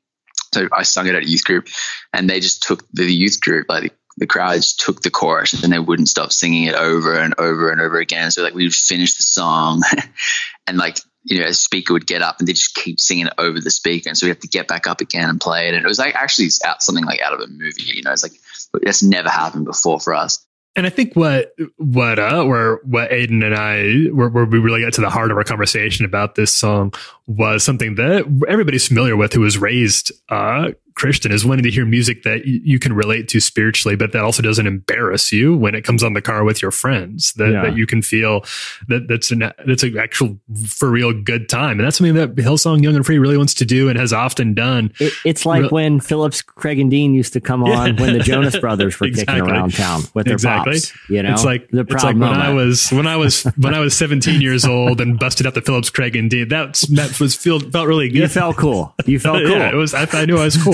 [0.53, 1.67] So I sung it at a youth group
[2.13, 5.71] and they just took the youth group, like the, crowd just took the chorus and
[5.71, 8.31] they wouldn't stop singing it over and over and over again.
[8.31, 9.81] So like we would finish the song
[10.67, 13.33] and like, you know, a speaker would get up and they just keep singing it
[13.37, 14.09] over the speaker.
[14.09, 15.75] And so we have to get back up again and play it.
[15.75, 18.23] And it was like actually out something like out of a movie, you know, it's
[18.23, 18.33] like,
[18.81, 20.45] that's never happened before for us.
[20.75, 24.81] And I think what what uh where what Aodhan and I where, where we really
[24.81, 26.93] got to the heart of our conversation about this song
[27.27, 31.85] was something that everybody's familiar with who was raised uh Christian is wanting to hear
[31.85, 35.75] music that y- you can relate to spiritually, but that also doesn't embarrass you when
[35.75, 37.33] it comes on the car with your friends.
[37.33, 37.61] That, Yeah.
[37.63, 38.43] that you can feel
[38.87, 42.83] that that's an that's an actual for real good time, and that's something that Hillsong
[42.83, 44.91] Young and Free really wants to do and has often done.
[44.99, 48.01] It, it's like Real- when Phillips, Craig, and Dean used to come on Yeah.
[48.01, 50.73] when the Jonas Brothers were kicking around town with their exactly.
[50.73, 50.93] pops.
[51.09, 52.23] You know, it's like the it's proud like when.
[52.41, 55.61] I was when I was when I was 17 years old and busted out the
[55.61, 56.47] Phillips Craig and Dean.
[56.47, 58.17] That's that was feel felt really good.
[58.19, 58.93] you felt cool.
[59.05, 59.49] You felt cool.
[59.51, 59.93] yeah, it was.
[59.93, 60.73] I, I knew I was cool,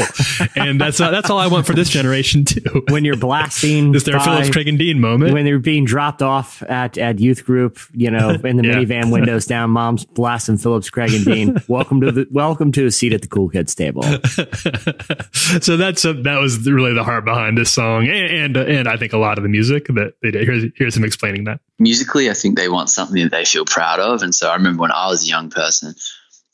[0.56, 2.84] and that's uh, that's all I want for this generation too.
[2.90, 5.34] when you're blasting Is there a Phillips Craig and Dean moment?
[5.34, 8.76] when they're being dropped off at, at youth group, you know, in the Yeah.
[8.76, 11.58] minivan windows down, mom's blasting Phillips, Craig, and Dean.
[11.68, 14.04] welcome to the welcome to a seat at the cool kids table.
[15.62, 18.98] so that's uh, that was really the heart behind this song, and and, and I
[18.98, 20.44] think a lot of the music that they did.
[20.48, 21.60] Here's here's him explaining that.
[21.80, 24.22] musically, I think they want something that they feel proud of.
[24.22, 25.94] And so I remember when I was a young person,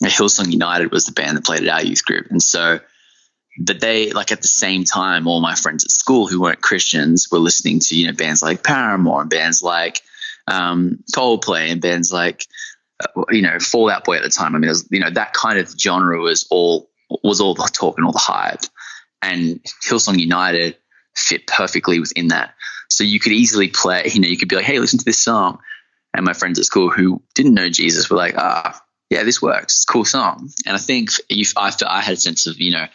[0.04, 2.28] Hillsong United was the band that played at our youth group.
[2.30, 2.80] And so,
[3.58, 7.28] but they, like at the same time, all my friends at school who weren't Christians
[7.32, 10.02] were listening to, you know, bands like Paramore and bands like
[10.48, 12.48] um, Coldplay and bands like,
[13.00, 14.56] uh, you know, Fall Out Boy at the time.
[14.56, 16.90] I mean, was, you know, that kind of genre was all,
[17.24, 18.62] was all the talk and all the hype.
[19.22, 20.78] And Hillsong United
[21.16, 22.56] fit perfectly within that.
[22.90, 25.20] So you could easily play, you know, you could be like, hey, listen to this
[25.20, 25.60] song.
[26.16, 28.80] And my friends at school who didn't know Jesus were like, ah,
[29.10, 29.76] yeah, this works.
[29.76, 30.50] It's a cool song.
[30.66, 32.86] And I think if I, I had a sense of, you know,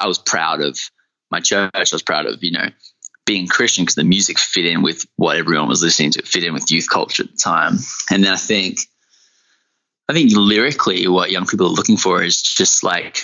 [0.00, 0.78] I was proud of
[1.30, 1.70] my church.
[1.74, 2.68] I was proud of, you know,
[3.24, 6.18] being Christian because the music fit in with what everyone was listening to.
[6.20, 7.78] It fit in with youth culture at the time.
[8.10, 8.80] And then I think,
[10.08, 13.18] I think lyrically, what young people are looking for is just like,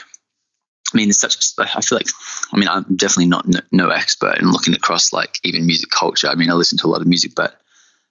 [0.93, 1.37] I mean, it's such.
[1.59, 2.09] I feel like,
[2.53, 6.29] I mean, I'm definitely not no, no expert in looking across like even music culture.
[6.29, 7.61] I mean, I listen to a lot of music, but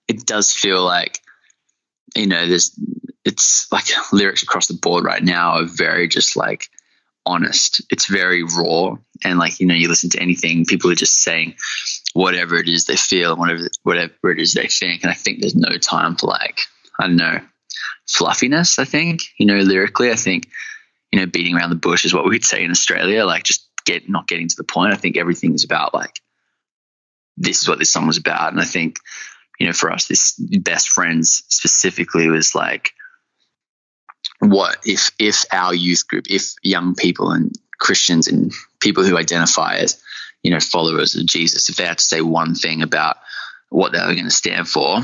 [0.07, 1.19] it does feel like,
[2.15, 2.77] you know, there's
[3.25, 6.69] it's like lyrics across the board right now are very just like
[7.27, 7.81] honest.
[7.89, 11.55] It's very raw, and like you know, you listen to anything, people are just saying
[12.13, 15.03] whatever it is they feel and whatever whatever it is they think.
[15.03, 16.61] And I think there's no time for like
[16.99, 17.39] I don't know
[18.07, 18.79] fluffiness.
[18.79, 20.47] I think you know lyrically, I think
[21.11, 23.25] you know beating around the bush is what we'd say in Australia.
[23.25, 24.93] Like just get not getting to the point.
[24.93, 26.19] I think everything is about like
[27.37, 28.99] this is what this song was about, and I think
[29.59, 32.93] you know for us, this best friends specifically was like
[34.39, 39.77] what if if our youth group, if young people and Christians and people who identify
[39.77, 40.01] as
[40.43, 43.17] you know followers of Jesus, if they had to say one thing about
[43.69, 45.01] what they were going to stand for,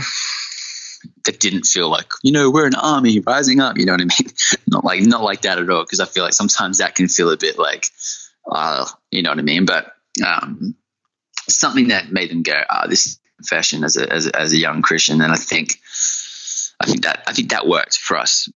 [1.26, 3.78] that didn't feel like you know we're an army rising up.
[3.78, 4.34] You know what I mean?
[4.68, 5.84] not like not like that at all.
[5.84, 7.88] Because I feel like sometimes that can feel a bit like,
[8.50, 9.66] uh, you know what I mean.
[9.66, 9.94] But
[10.26, 10.76] um,
[11.50, 14.58] something that made them go, ah, this is confession as a, as a as a
[14.58, 15.80] young Christian, and I think
[16.80, 18.50] I think that I think that worked for us.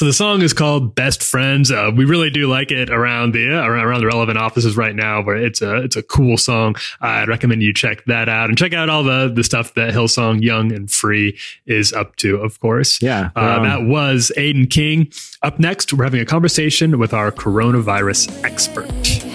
[0.00, 3.54] So the song is called "Best Friends." Uh, we really do like it around the
[3.54, 5.20] uh, around, the relevant offices right now.
[5.22, 6.76] Where it's a it's a cool song.
[7.02, 10.42] I'd recommend you check that out and check out all the the stuff that Hillsong
[10.42, 12.36] Young and Free is up to.
[12.38, 15.12] Of course, Yeah, Uh, um, that was Aodhan King.
[15.42, 19.29] Up next, we're having a conversation with our coronavirus expert.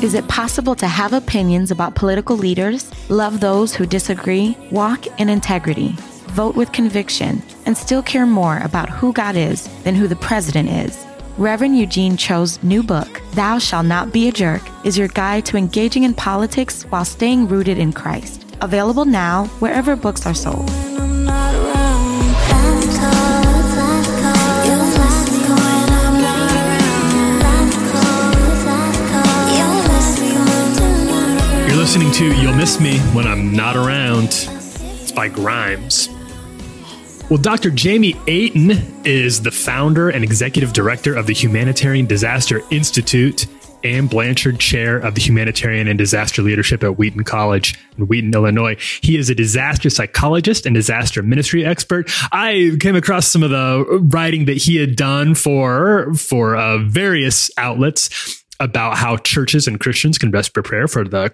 [0.00, 5.28] Is it possible to have opinions about political leaders, love those who disagree, walk in
[5.28, 5.96] integrity,
[6.28, 10.68] vote with conviction, and still care more about who God is than who the president
[10.68, 11.04] is?
[11.36, 15.56] Reverend Eugene Cho's new book, Thou Shall Not Be a Jerk, is your guide to
[15.56, 18.44] engaging in politics while staying rooted in Christ.
[18.60, 20.70] Available now wherever books are sold.
[31.98, 34.28] Listening to You'll Miss Me When I'm Not Around.
[34.28, 36.08] It's by Grimes.
[37.28, 37.72] Well, Dr.
[37.72, 38.70] Jamie Aten
[39.04, 43.48] is the founder and executive director of the Humanitarian Disaster Institute
[43.82, 48.76] and Blanchard Chair of the Humanitarian and Disaster Leadership at Wheaton College in Wheaton, Illinois.
[49.02, 52.08] He is a disaster psychologist and disaster ministry expert.
[52.30, 57.50] I came across some of the writing that he had done for for uh, various
[57.58, 61.28] outlets about how churches and Christians can best prepare for the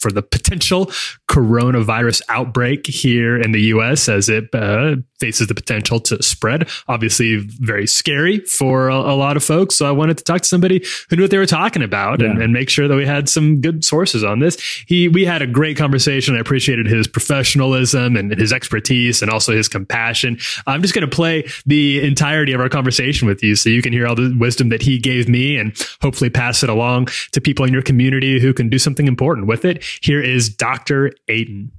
[0.00, 0.90] for the potential
[1.30, 4.08] coronavirus outbreak here in the U.S.
[4.08, 6.68] as it uh, faces the potential to spread.
[6.88, 9.76] Obviously, very scary for a, a, lot of folks.
[9.76, 12.42] So I wanted to talk to somebody who knew what they were talking about and,
[12.42, 14.56] and make sure that we had some good sources on this.
[14.88, 16.34] He we had a great conversation.
[16.34, 20.36] I appreciated his professionalism and his expertise and also his compassion.
[20.66, 23.92] I'm just going to play the entirety of our conversation with you so you can
[23.92, 27.64] hear all the wisdom that he gave me and hopefully pass it along to people
[27.64, 29.84] in your community who can do something important with it.
[30.02, 31.12] Here is Dr.
[31.28, 31.72] Aten.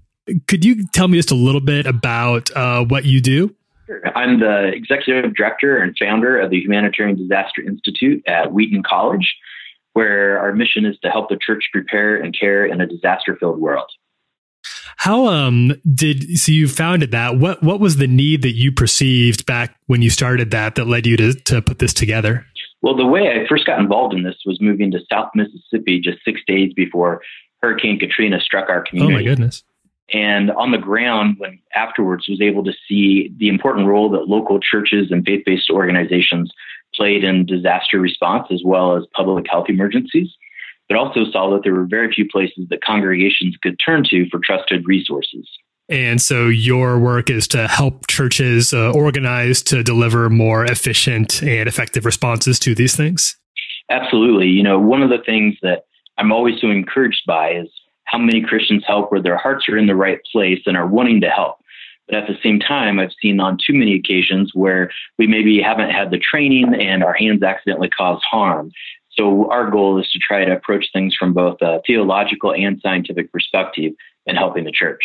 [0.48, 3.56] Could you tell me just a little bit about uh, what you do?
[4.16, 9.36] I'm the executive director and founder of the Humanitarian Disaster Institute at Wheaton College,
[9.94, 13.60] where our mission is to help the church prepare and care in a disaster filled
[13.60, 13.90] world.
[14.98, 17.40] How um did so you founded that?
[17.40, 21.08] What what was the need that you perceived back when you started that that led
[21.08, 22.46] you to to put this together?
[22.84, 26.20] Well, the way I first got involved in this was moving to South Mississippi just
[26.26, 27.22] six days before
[27.62, 29.14] Hurricane Katrina struck our community.
[29.14, 29.64] Oh my goodness.
[30.14, 34.60] and on the ground when afterwards was able to see the important role that local
[34.60, 36.52] churches and faith-based organizations
[36.94, 40.30] played in disaster response as well as public health emergencies
[40.90, 44.40] but also saw that there were very few places that congregations could turn to for
[44.44, 45.48] trusted resources
[45.88, 51.68] And so your work is to help churches uh, organize to deliver more efficient and
[51.68, 53.38] effective responses to these things.
[53.90, 54.48] Absolutely.
[54.48, 55.84] You know, one of the things that
[56.18, 57.70] I'm always so encouraged by is
[58.06, 61.22] how many Christians help where their hearts are in the right place and are wanting
[61.22, 61.58] to help.
[62.08, 65.92] But at the same time, I've seen on too many occasions where we maybe haven't
[65.92, 68.72] had the training and our hands accidentally cause harm.
[69.12, 73.32] So our goal is to try to approach things from both a theological and scientific
[73.32, 73.94] perspective
[74.26, 75.04] in helping the church.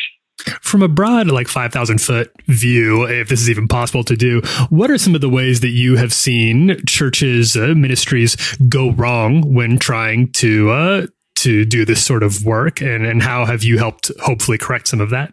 [0.61, 4.41] From a broad, like 5,000 foot view, if this is even possible to do,
[4.71, 8.37] what are some of the ways that you have seen churches, uh, ministries
[8.69, 12.81] go wrong when trying to, uh, to do this sort of work?
[12.81, 15.33] And, and how have you helped hopefully correct some of that?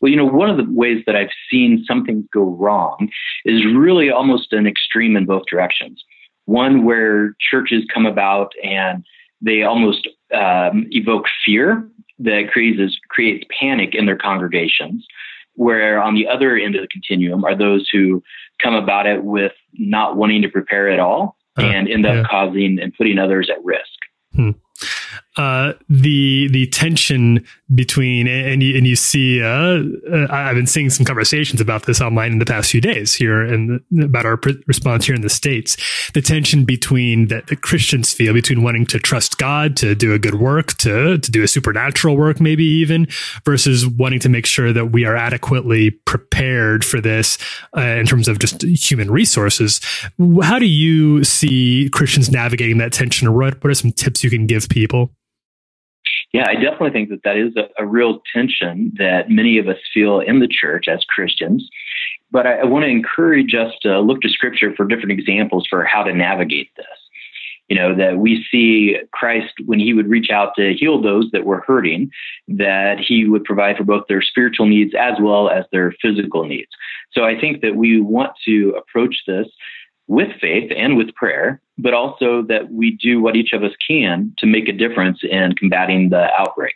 [0.00, 3.08] Well, you know, one of the ways that I've seen something go wrong
[3.44, 6.02] is really almost an extreme in both directions.
[6.46, 9.04] One where churches come about and
[9.42, 11.88] they almost um, evoke fear
[12.20, 15.06] that creates creates panic in their congregations.
[15.54, 18.22] Where on the other end of the continuum are those who
[18.62, 22.22] come about it with not wanting to prepare at all Uh, and end up yeah.
[22.30, 23.98] causing and putting others at risk.
[24.34, 24.50] Hmm.
[25.36, 29.80] Uh, the the tension between and you, and you see uh,
[30.12, 33.40] uh, I've been seeing some conversations about this online in the past few days here
[33.40, 35.76] and about our pr- response here in the states.
[36.14, 40.18] The tension between that the Christians feel between wanting to trust God to do a
[40.18, 43.06] good work to to do a supernatural work maybe even
[43.44, 47.38] versus wanting to make sure that we are adequately prepared for this
[47.76, 49.80] uh, in terms of just human resources.
[50.42, 53.28] How do you see Christians navigating that tension?
[53.28, 55.10] Or what what are some tips you can give people
[56.32, 59.78] Yeah, I definitely think that that is a, a real tension that many of us
[59.92, 61.68] feel in the church as Christians.
[62.30, 65.84] But I, I want to encourage us to look to Scripture for different examples for
[65.84, 66.86] how to navigate this.
[67.68, 71.44] You know, that we see Christ when he would reach out to heal those that
[71.44, 72.10] were hurting,
[72.48, 76.70] that he would provide for both their spiritual needs as well as their physical needs.
[77.12, 79.46] So I think that we want to approach this
[80.10, 84.34] with faith and with prayer, but also that we do what each of us can
[84.38, 86.74] to make a difference in combating the outbreak.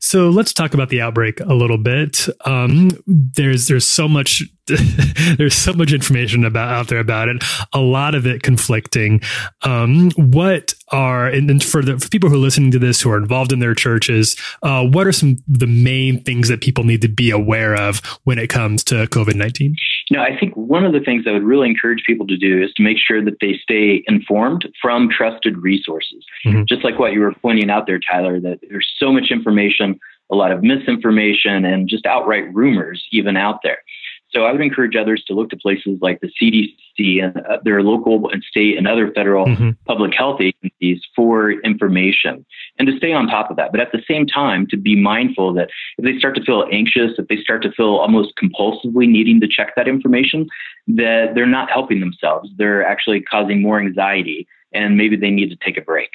[0.00, 2.26] So let's talk about the outbreak a little bit.
[2.44, 4.42] Um, there's there's so much
[5.38, 7.42] there's so much information about out there about it.
[7.72, 9.20] A lot of it conflicting.
[9.62, 13.10] Um, what are and and for the for people who are listening to this who
[13.10, 16.84] are involved in their churches, uh, what are some of the main things that people
[16.84, 19.76] need to be aware of when it comes to COVID nineteen?
[20.10, 22.62] You know, I think one of the things I would really encourage people to do
[22.62, 26.24] is to make sure that they stay informed from trusted resources.
[26.44, 26.66] Mhm.
[26.66, 29.98] Just like what you were pointing out there, Tyler, that there's so much information,
[30.30, 33.78] a lot of misinformation, and just outright rumors even out there.
[34.36, 37.82] So I would encourage others to look to places like the CDC and uh, their
[37.82, 39.76] local and state and other federal Mhm.
[39.86, 42.44] public health agencies for information
[42.78, 43.72] and to stay on top of that.
[43.72, 47.18] But at the same time, to be mindful that if they start to feel anxious,
[47.18, 50.46] if they start to feel almost compulsively needing to check that information,
[50.86, 52.50] that they're not helping themselves.
[52.58, 56.10] They're actually causing more anxiety and maybe they need to take a break.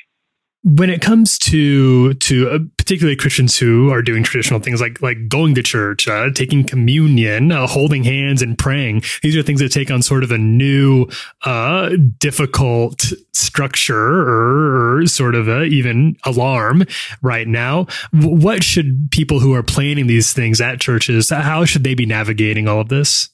[0.64, 5.28] When it comes to to uh, particularly Christians who are doing traditional things like like
[5.28, 9.72] going to church, uh, taking communion, uh, holding hands, and praying, these are things that
[9.72, 11.08] take on sort of a new,
[11.46, 16.84] uh, difficult structure or, or sort of a, even alarm
[17.22, 17.88] right now.
[18.14, 21.30] What should people who are planning these things at churches?
[21.30, 23.30] How should they be navigating all of this?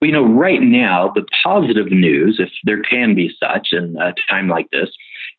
[0.00, 4.14] Well, you know, right now, the positive news, if there can be such in a
[4.30, 4.88] time like this,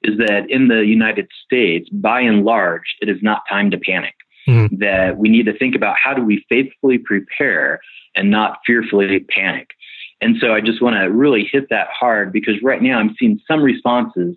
[0.03, 4.15] is that in the United States, by and large, it is not time to panic.
[4.45, 4.65] Hmm.
[4.71, 7.79] That we need to think about how do we faithfully prepare
[8.15, 9.69] and not fearfully panic.
[10.19, 13.39] And so I just want to really hit that hard because right now I'm seeing
[13.47, 14.35] some responses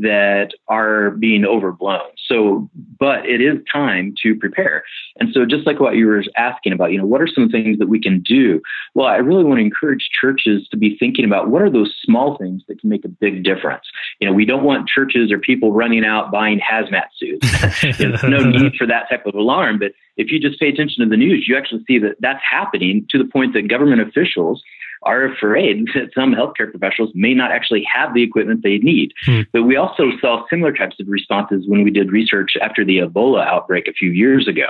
[0.00, 2.10] that are being overblown.
[2.26, 2.68] So,
[2.98, 4.82] but it is time to prepare.
[5.20, 7.78] And so, just like what you were asking about, you know, what are some things
[7.78, 8.60] that we can do?
[8.94, 12.36] Well, I really want to encourage churches to be thinking about what are those small
[12.36, 13.84] things that can make a big difference.
[14.20, 17.48] You know, we don't want churches or people running out buying hazmat suits.
[17.98, 19.78] There's no need for that type of alarm.
[19.78, 23.06] But if you just pay attention to the news, you actually see that that's happening
[23.10, 24.62] to the point that government officials
[25.02, 29.12] are afraid that some healthcare professionals may not actually have the equipment they need.
[29.52, 33.46] But we also saw similar types of responses when we did research after the Ebola
[33.46, 34.66] outbreak a few years ago.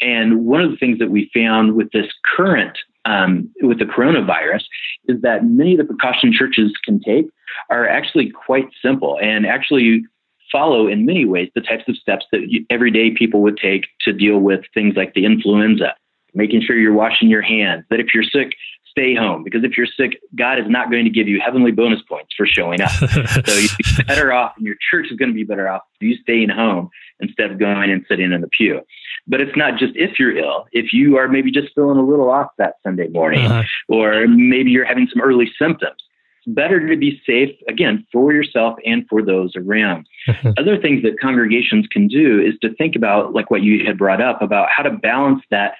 [0.00, 2.06] And one of the things that we found with this
[2.36, 4.62] current, um, with the coronavirus,
[5.08, 7.26] is that many of the precaution churches can take
[7.68, 10.04] are actually quite simple and actually
[10.50, 14.12] follow in many ways the types of steps that you, everyday people would take to
[14.12, 15.94] deal with things like the influenza,
[16.34, 18.54] making sure you're washing your hands, that if you're sick,
[18.90, 22.02] stay home because if you're sick, God is not going to give you heavenly bonus
[22.02, 22.90] points for showing up.
[23.46, 26.08] so you'd be better off, and your church is going to be better off if
[26.08, 26.90] you staying home
[27.20, 28.80] instead of going and sitting in the pew.
[29.28, 30.66] But it's not just if you're ill.
[30.72, 33.62] If you are maybe just feeling a little off that Sunday morning, Uh-huh.
[33.88, 36.02] or maybe you're having some early symptoms,
[36.46, 40.06] better to be safe again for yourself and for those around.
[40.58, 44.20] Other things that congregations can do is to think about, like what you had brought
[44.20, 45.74] up, about how to balance that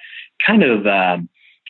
[0.45, 1.29] kind of um,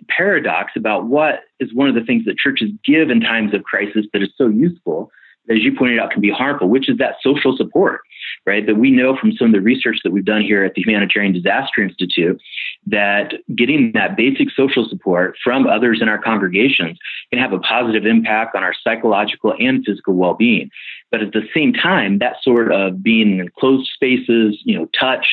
[0.10, 4.06] paradox about what is one of the things that churches give in times of crisis
[4.14, 5.12] that is so useful,
[5.50, 8.02] as you pointed out, can be harmful, which is that social support,
[8.46, 8.66] right?
[8.66, 11.34] That we know from some of the research that we've done here at the Humanitarian
[11.34, 12.42] Disaster Institute
[12.88, 16.98] that getting that basic social support from others in our congregations
[17.32, 20.70] can have a positive impact on our psychological and physical well-being.
[21.12, 25.28] But at the same time, that sort of being in closed spaces, you know, touch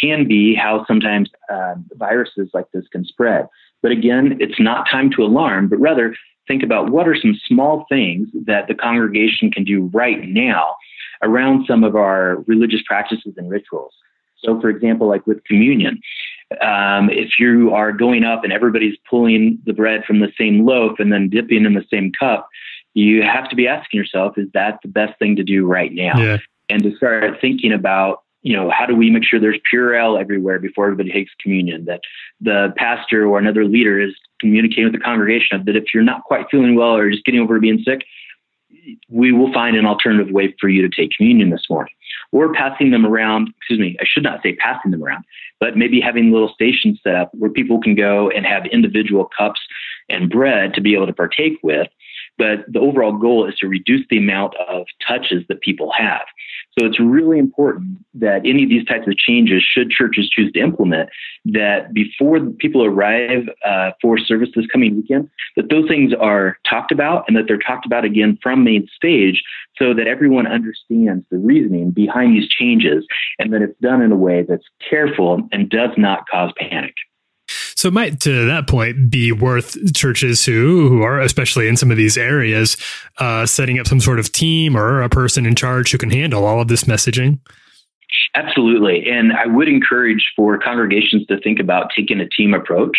[0.00, 3.46] can be how sometimes uh, viruses like this can spread.
[3.82, 7.84] But again, it's not time to alarm, but rather think about what are some small
[7.88, 10.76] things that the congregation can do right now
[11.24, 13.94] around some of our religious practices and rituals.
[14.38, 16.00] So, for example, like with communion,
[16.60, 20.98] um, if you are going up and everybody's pulling the bread from the same loaf
[20.98, 22.48] and then dipping in the same cup,
[22.92, 26.18] you have to be asking yourself, is that the best thing to do right now?
[26.18, 26.38] Yeah.
[26.68, 30.20] And to start thinking about, you know, how do we make sure there's pure Purell
[30.20, 31.86] everywhere before everybody takes communion?
[31.86, 32.02] That
[32.40, 36.46] the pastor or another leader is communicating with the congregation that if you're not quite
[36.50, 38.04] feeling well or just getting over being sick,
[39.08, 41.92] we will find an alternative way for you to take communion this morning.
[42.32, 45.24] Or passing them around, excuse me, I should not say passing them around,
[45.60, 49.60] but maybe having little stations set up where people can go and have individual cups
[50.08, 51.88] and bread to be able to partake with.
[52.36, 56.22] But the overall goal is to reduce the amount of touches that people have.
[56.78, 60.60] So it's really important that any of these types of changes, should churches choose to
[60.60, 61.08] implement,
[61.44, 66.90] that before people arrive uh, for service this coming weekend, that those things are talked
[66.90, 69.42] about and that they're talked about again from main stage
[69.78, 73.06] so that everyone understands the reasoning behind these changes
[73.38, 76.94] and that it's done in a way that's careful and does not cause panic.
[77.84, 81.90] So it might, to that point, be worth churches who, who are, especially in some
[81.90, 82.78] of these areas,
[83.18, 86.46] uh, setting up some sort of team or a person in charge who can handle
[86.46, 87.40] all of this messaging.
[88.34, 89.04] Absolutely.
[89.06, 92.96] And I would encourage for congregations to think about taking a team approach,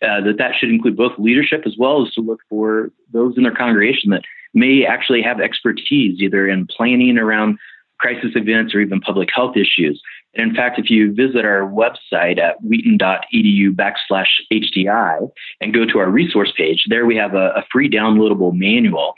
[0.00, 3.42] uh, that that should include both leadership as well as to look for those in
[3.42, 4.22] their congregation that
[4.54, 7.58] may actually have expertise either in planning around
[7.98, 10.00] crisis events or even public health issues.
[10.34, 15.28] And in fact, if you visit our website at wheaton.edu backslash HDI
[15.60, 19.14] and go to our resource page, there we have a, a free downloadable manual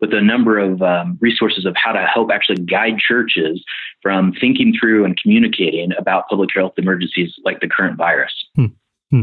[0.00, 3.64] with a number of um, resources of how to help actually guide churches
[4.02, 8.32] from thinking through and communicating about public health emergencies like the current virus.
[8.56, 8.66] Hmm.
[9.12, 9.22] Hmm.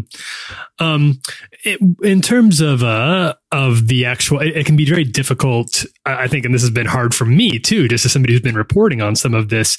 [0.77, 1.19] Um,
[1.65, 5.83] it, in terms of uh of the actual, it, it can be very difficult.
[6.05, 8.53] I think, and this has been hard for me too, just as somebody who's been
[8.53, 9.77] reporting on some of this.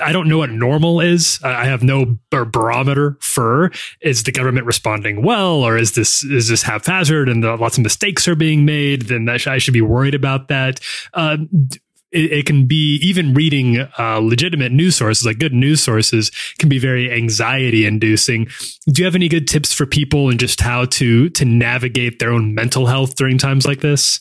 [0.00, 1.40] I don't know what normal is.
[1.42, 6.48] I have no bar- barometer for is the government responding well, or is this is
[6.48, 9.02] this haphazard and the, lots of mistakes are being made?
[9.02, 10.78] Then sh- I should be worried about that.
[11.12, 11.80] Uh, d-
[12.12, 16.68] it, it can be even reading uh, legitimate news sources, like good news sources, can
[16.68, 18.48] be very anxiety inducing.
[18.86, 22.32] Do you have any good tips for people and just how to to navigate their
[22.32, 24.20] own mental health during times like this?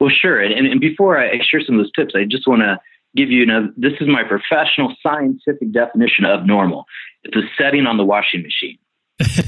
[0.00, 0.40] Well, sure.
[0.40, 2.78] And, and before I share some of those tips, I just want to
[3.16, 6.84] give you, know this is my professional scientific definition of normal.
[7.22, 8.78] It's a setting on the washing machine.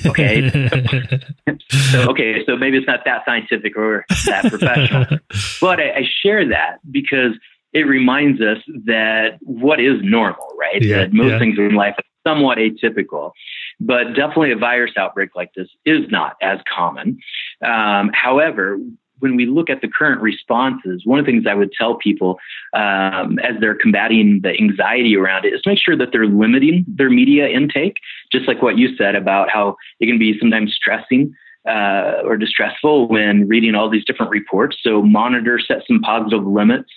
[0.06, 0.48] Okay.
[1.90, 2.44] so, okay.
[2.46, 5.06] So maybe it's not that scientific or that professional,
[5.60, 7.32] but I, I share that because
[7.76, 10.82] it reminds us that what is normal, right?
[10.82, 11.38] Yeah, that most yeah.
[11.38, 13.32] things in life are somewhat atypical,
[13.78, 17.18] but definitely a virus outbreak like this is not as common.
[17.62, 18.78] Um, however,
[19.18, 22.38] when we look at the current responses, one of the things I would tell people
[22.72, 27.10] um, as they're combating the anxiety around it is make sure that they're limiting their
[27.10, 27.96] media intake,
[28.32, 31.34] just like what you said about how it can be sometimes stressing
[31.66, 34.76] uh, or distressful when reading all these different reports.
[34.82, 36.90] So monitor, set some positive limits.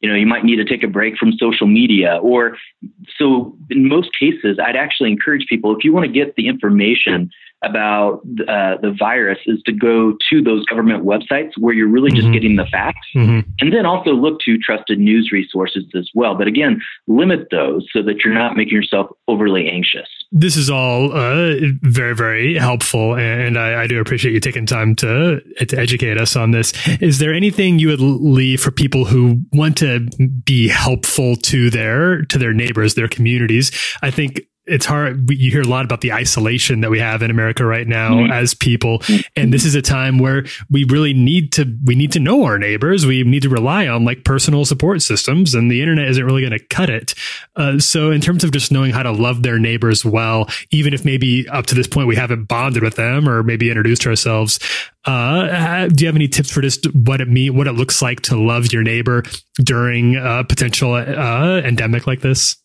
[0.00, 2.56] You know, you might need to take a break from social media, or
[3.18, 7.30] so in most cases, I'd actually encourage people if you want to get the information
[7.62, 12.30] about uh, the virus is to go to those government websites where you're really just
[12.32, 13.08] getting the facts.
[13.60, 16.34] And then also look to trusted news resources as well.
[16.34, 21.12] But again limit those so that you're not making yourself overly anxious This is all
[21.12, 26.20] uh, very, very helpful, and I, I do appreciate you taking time to to educate
[26.20, 26.72] us on this.
[27.00, 30.08] Is there anything you would leave for people who want to
[30.44, 33.70] be helpful to their to their neighbors, their communities?
[34.02, 35.28] I think it's hard.
[35.28, 38.14] we- You hear a lot about the isolation that we have in America right now
[38.14, 38.30] Mhm.
[38.32, 39.02] as people,
[39.36, 42.58] and this is a time where we really need to we need to know our
[42.58, 43.04] neighbors.
[43.04, 46.58] We need to rely on like personal support systems, and the internet isn't really going
[46.58, 47.14] to cut it.
[47.56, 51.04] Uh, so, in terms of just knowing how to love their neighbors well, even if
[51.04, 54.58] maybe up to this point we haven't bonded with them or maybe introduced ourselves,
[55.04, 58.22] uh, do you have any tips for just what it mean, what it looks like
[58.22, 59.22] to love your neighbor
[59.62, 62.56] during a potential uh, endemic like this?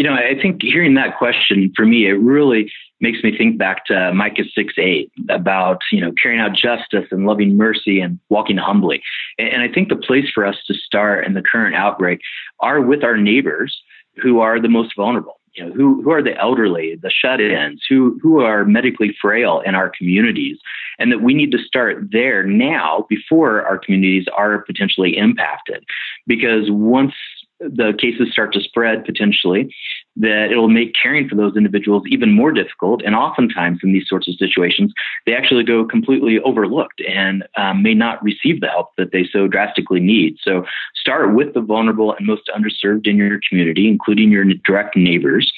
[0.00, 2.72] You know, I think hearing that question for me, it really
[3.02, 7.26] makes me think back to Micah 6 8 about, you know, carrying out justice and
[7.26, 9.02] loving mercy and walking humbly.
[9.38, 12.20] And, I think the place for us to start in the current outbreak
[12.60, 13.78] are with our neighbors
[14.22, 15.38] who are the most vulnerable.
[15.52, 19.74] You know, who, who are the elderly, the shut-ins, who, who are medically frail in
[19.74, 20.56] our communities,
[20.98, 25.84] and that we need to start there now before our communities are potentially impacted.
[26.26, 27.12] Because once
[27.60, 29.74] the cases start to spread potentially,
[30.16, 33.02] that it'll make caring for those individuals even more difficult.
[33.04, 34.92] And oftentimes in these sorts of situations,
[35.26, 39.46] they actually go completely overlooked and um, may not receive the help that they so
[39.46, 40.36] drastically need.
[40.42, 40.64] So
[40.94, 45.52] start with the vulnerable and most underserved in your community, including your direct neighbors.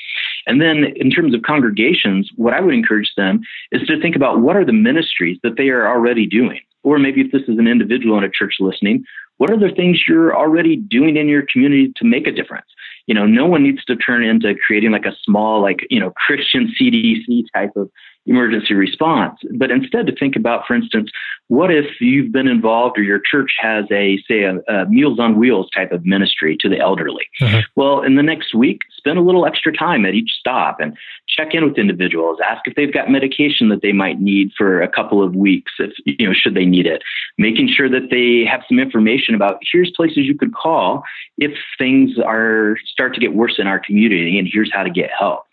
[0.46, 4.40] And then in terms of congregations, what I would encourage them is to think about
[4.40, 6.60] what are the ministries that they are already doing.
[6.82, 9.04] Or maybe if this is an individual in a church listening,
[9.42, 12.66] what are the things you're already doing in your community to make a difference?
[13.06, 16.12] You know, no one needs to turn into creating like a small, like, you know,
[16.16, 17.90] Christian CDC type of
[18.26, 21.10] emergency response, but instead to think about, for instance,
[21.48, 25.36] what if you've been involved or your church has a, say, a, a Meals on
[25.36, 27.24] Wheels type of ministry to the elderly?
[27.40, 27.62] Uh-huh.
[27.74, 30.96] Well, in the next week, spend a little extra time at each stop and
[31.28, 32.38] check in with individuals.
[32.48, 35.92] Ask if they've got medication that they might need for a couple of weeks, if
[36.06, 37.02] you know, should they need it.
[37.38, 41.02] Making sure that they have some information about here's places you could call
[41.38, 45.10] if things are start to get worse in our community, and here's how to get
[45.18, 45.44] help.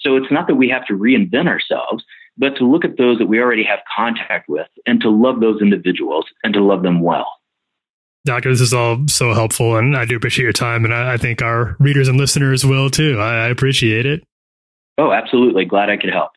[0.00, 2.04] So it's not that we have to reinvent ourselves,
[2.38, 5.60] but to look at those that we already have contact with and to love those
[5.60, 7.26] individuals and to love them well.
[8.24, 11.16] Doctor, this is all so helpful, and I do appreciate your time, and I, I
[11.18, 13.18] think our readers and listeners will too.
[13.18, 14.24] I, I appreciate it.
[14.96, 15.64] Oh, absolutely.
[15.64, 16.30] Glad I could help.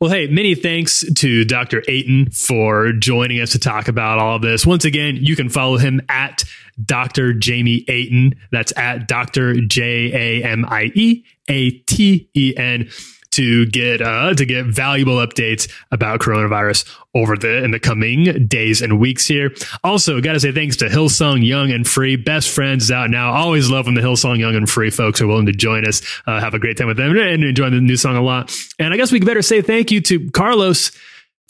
[0.00, 1.82] Well, hey, many thanks to Dr.
[1.86, 4.66] Aten for joining us to talk about all of this.
[4.66, 6.44] Once again, you can follow him at
[6.84, 7.32] Dr.
[7.34, 8.34] Jamie Aten.
[8.50, 9.60] That's at Dr.
[9.60, 12.88] J A M I E A T E N
[13.32, 18.82] to get uh, to get valuable updates about coronavirus over the in the coming days
[18.82, 19.52] and weeks here.
[19.84, 23.32] Also, got to say thanks to Hillsong Young and Free, best friends out now.
[23.32, 26.02] Always love when the Hillsong Young and Free folks are willing to join us.
[26.26, 28.54] Uh, have a great time with them and enjoying the new song a lot.
[28.78, 30.92] And I guess we better say thank you to Carlos.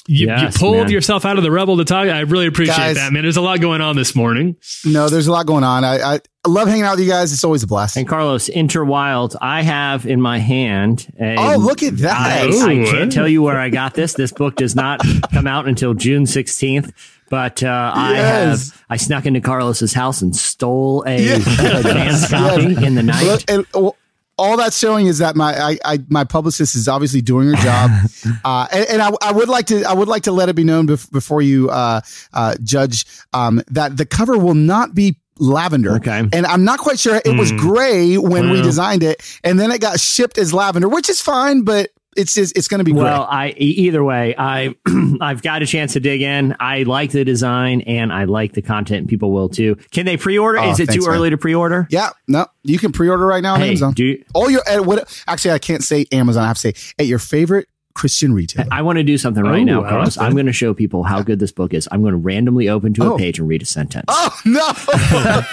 [0.07, 0.91] You, Yes, you pulled man.
[0.91, 2.09] yourself out of the rebel to talk.
[2.09, 2.97] I really appreciate Guys.
[2.97, 3.23] that, man.
[3.23, 4.57] There's a lot going on this morning.
[4.85, 5.85] No, there's a lot going on.
[5.85, 7.33] I, I love hanging out with you guys.
[7.33, 7.97] It's always a blast.
[7.97, 11.07] And Carlos, Enter Wild, I have in my hand.
[11.21, 12.17] A, Oh, look at that.
[12.17, 14.15] I, I can't tell you where I got this.
[14.15, 15.01] This book does not
[15.33, 16.93] come out until June 16th.
[17.29, 21.47] But uh, I have I snuck into Carlos's house and stole a Yes.
[21.87, 22.83] advance copy Yes.
[22.83, 23.23] in the night.
[23.25, 23.95] Look, and, oh,
[24.41, 27.91] all that's showing is that my I, I my publicist is obviously doing her job,
[28.45, 30.65] uh, and, and I, I would like to I would like to let it be
[30.65, 32.01] known bef- before you uh,
[32.33, 35.93] uh, judge um, that the cover will not be lavender.
[35.97, 36.19] Okay.
[36.33, 37.57] And I'm not quite sure it was Hmm.
[37.59, 41.63] gray when we designed it, and then it got shipped as lavender, which is fine,
[41.63, 42.93] but it's just, it's going to be.
[42.93, 44.75] Well, I either way, I
[45.21, 46.57] I've got a chance to dig in.
[46.61, 49.09] I like the design and I like the content.
[49.09, 49.77] People will too.
[49.93, 50.59] Can they pre-order?
[50.59, 51.17] Oh, Is it thanks, too man.
[51.19, 51.87] early to pre-order?
[51.91, 53.93] Yeah, no, you can pre-order right now on Hey, Amazon.
[53.95, 55.23] do you- All your at what?
[55.27, 56.45] Actually, I can't say Amazon.
[56.45, 58.69] I have to say at your favorite Christian retailer.
[58.71, 60.17] I want to do something right Oh, now, I Carlos.
[60.17, 61.89] I'm going to show people how good this book is.
[61.91, 63.19] I'm going to randomly open to a Oh.
[63.19, 64.05] page and read a sentence.
[64.09, 64.71] Oh no!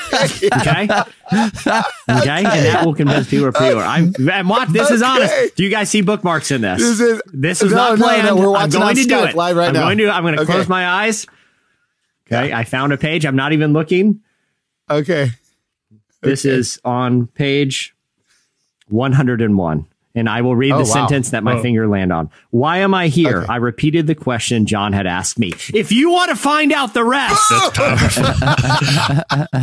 [0.59, 0.87] Okay.
[1.29, 3.81] Okay, and that will convince people to pre-order.
[3.85, 4.69] I'm and watch.
[4.69, 5.55] This is honest.
[5.55, 6.79] Do you guys see bookmarks in this?
[6.79, 9.23] This is- this is no, not no, no, we're I'm watching going on to do
[9.25, 9.81] it live right I'm now.
[9.81, 10.09] Going to.
[10.09, 10.53] I'm going to Okay.
[10.53, 11.25] close my eyes.
[12.31, 13.25] Okay, I found a page.
[13.25, 14.21] I'm not even looking.
[14.89, 15.31] Okay.
[16.21, 17.93] This is on page
[18.89, 19.85] 101.
[20.17, 20.93] And I will read Oh, the wow.
[21.07, 21.61] sentence that my Oh.
[21.61, 22.29] finger land on.
[22.49, 23.37] Why am I here?
[23.43, 23.53] Okay.
[23.53, 25.53] I repeated the question John had asked me.
[25.73, 27.39] If you want to find out the rest,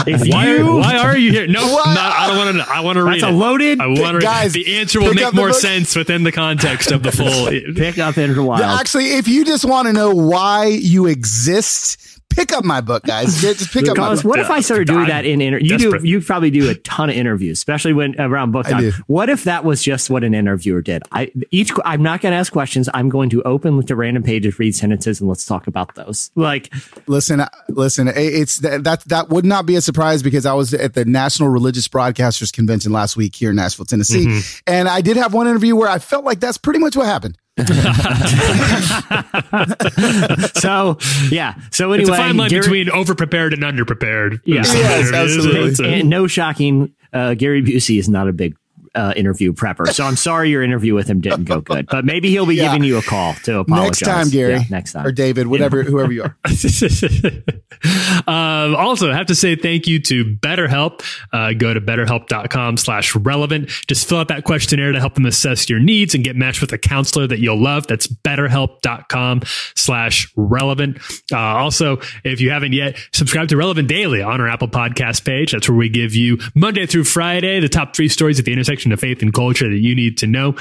[0.07, 1.47] if Why, you why are you here?
[1.47, 1.87] No, What?
[1.95, 2.65] not, I don't want to know.
[2.69, 3.33] I want to read That's a it.
[3.33, 5.57] loaded- I want to read Guys, The answer will make more book.
[5.57, 7.49] sense within the context of the full.
[7.75, 8.63] pick up Into the Wild.
[8.63, 13.40] Actually, if you just want to know why you exist, pick up my book, guys.
[13.40, 14.24] Just just pick up my book.
[14.24, 17.11] what if I started doing that in inter- you do you probably do a ton
[17.11, 18.93] of interviews, especially when around book time.
[19.06, 21.02] What if that was just what an interviewer did?
[21.12, 22.89] I each I'm not going to ask questions.
[22.94, 26.31] I'm going to open with to random pages, read sentences, and let's talk about those.
[26.35, 26.73] Like
[27.06, 28.09] Listen, uh, listen.
[28.15, 31.48] It's that that that would not be a surprise because I was at the National
[31.48, 34.59] Religious Broadcasters Convention last week here in Nashville, Tennessee, Mm-hmm.
[34.66, 37.36] and I did have one interview where I felt like that's pretty much what happened.
[40.55, 40.99] so,
[41.31, 41.55] yeah.
[41.71, 44.41] So anyway, it's a fine line Gary- between overprepared and underprepared.
[44.45, 44.61] Yeah.
[44.61, 45.71] It's- Yes, absolutely.
[45.71, 48.57] it's a- and no shocking, uh, Gary Busey is not a big
[48.95, 49.89] uh, interview prepper.
[49.93, 52.66] So I'm sorry your interview with him didn't go good, but maybe he'll be Yeah.
[52.73, 54.01] giving you a call to apologize.
[54.03, 55.07] Next time, Gary, Yeah, next time.
[55.07, 56.37] or David, whatever, whoever you are.
[58.27, 61.03] um, also, I have to say thank you to BetterHelp.
[61.33, 63.69] Uh, go to betterhelp.com slash relevant.
[63.89, 66.73] Just fill out that questionnaire to help them assess your needs and get matched with
[66.73, 67.87] a counselor that you'll love.
[67.87, 69.43] That's betterhelp.com
[69.75, 70.99] slash relevant.
[71.33, 75.53] Uh, also, if you haven't yet, subscribe to Relevant Daily on our Apple Podcast page.
[75.53, 78.84] That's where we give you Monday through Friday the top three stories at the intersection
[78.93, 80.56] of faith and culture that you need to know.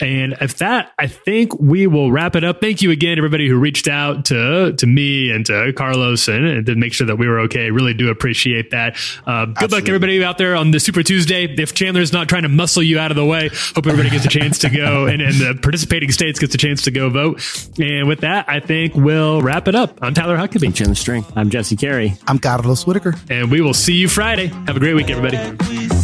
[0.00, 2.60] And if that, I think we will wrap it up.
[2.60, 6.66] Thank you again, everybody who reached out to to me and to Carlos and, and
[6.66, 7.70] to make sure that we were okay.
[7.70, 8.96] Really do appreciate that.
[9.24, 11.44] Uh, good luck, everybody out there on the Super Tuesday.
[11.44, 14.28] If Chandler's not trying to muscle you out of the way, hope everybody gets a
[14.28, 17.40] chance to go and, and the participating states gets a chance to go vote.
[17.78, 20.00] And with that, I think we'll wrap it up.
[20.02, 20.74] I'm Tyler Huckabee.
[20.74, 21.24] Chandler String.
[21.36, 22.16] I'm Jesse Carey.
[22.26, 23.14] I'm Carlos Whittaker.
[23.30, 24.48] And we will see you Friday.
[24.66, 26.03] Have a great week, everybody.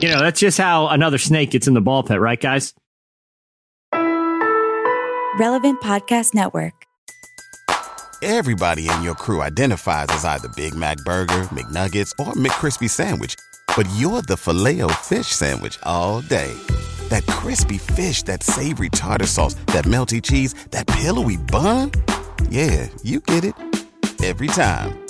[0.00, 2.72] You know, that's just how another snake gets in the ball pit, right, guys?
[5.38, 6.72] Relevant Podcast Network.
[8.22, 13.34] Everybody in your crew identifies as either Big Mac Burger, McNuggets, or McCrispy Sandwich.
[13.76, 16.52] But you're the filet fish Sandwich all day.
[17.08, 21.92] That crispy fish, that savory tartar sauce, that melty cheese, that pillowy bun.
[22.48, 23.54] Yeah, you get it.
[24.22, 25.09] Every time.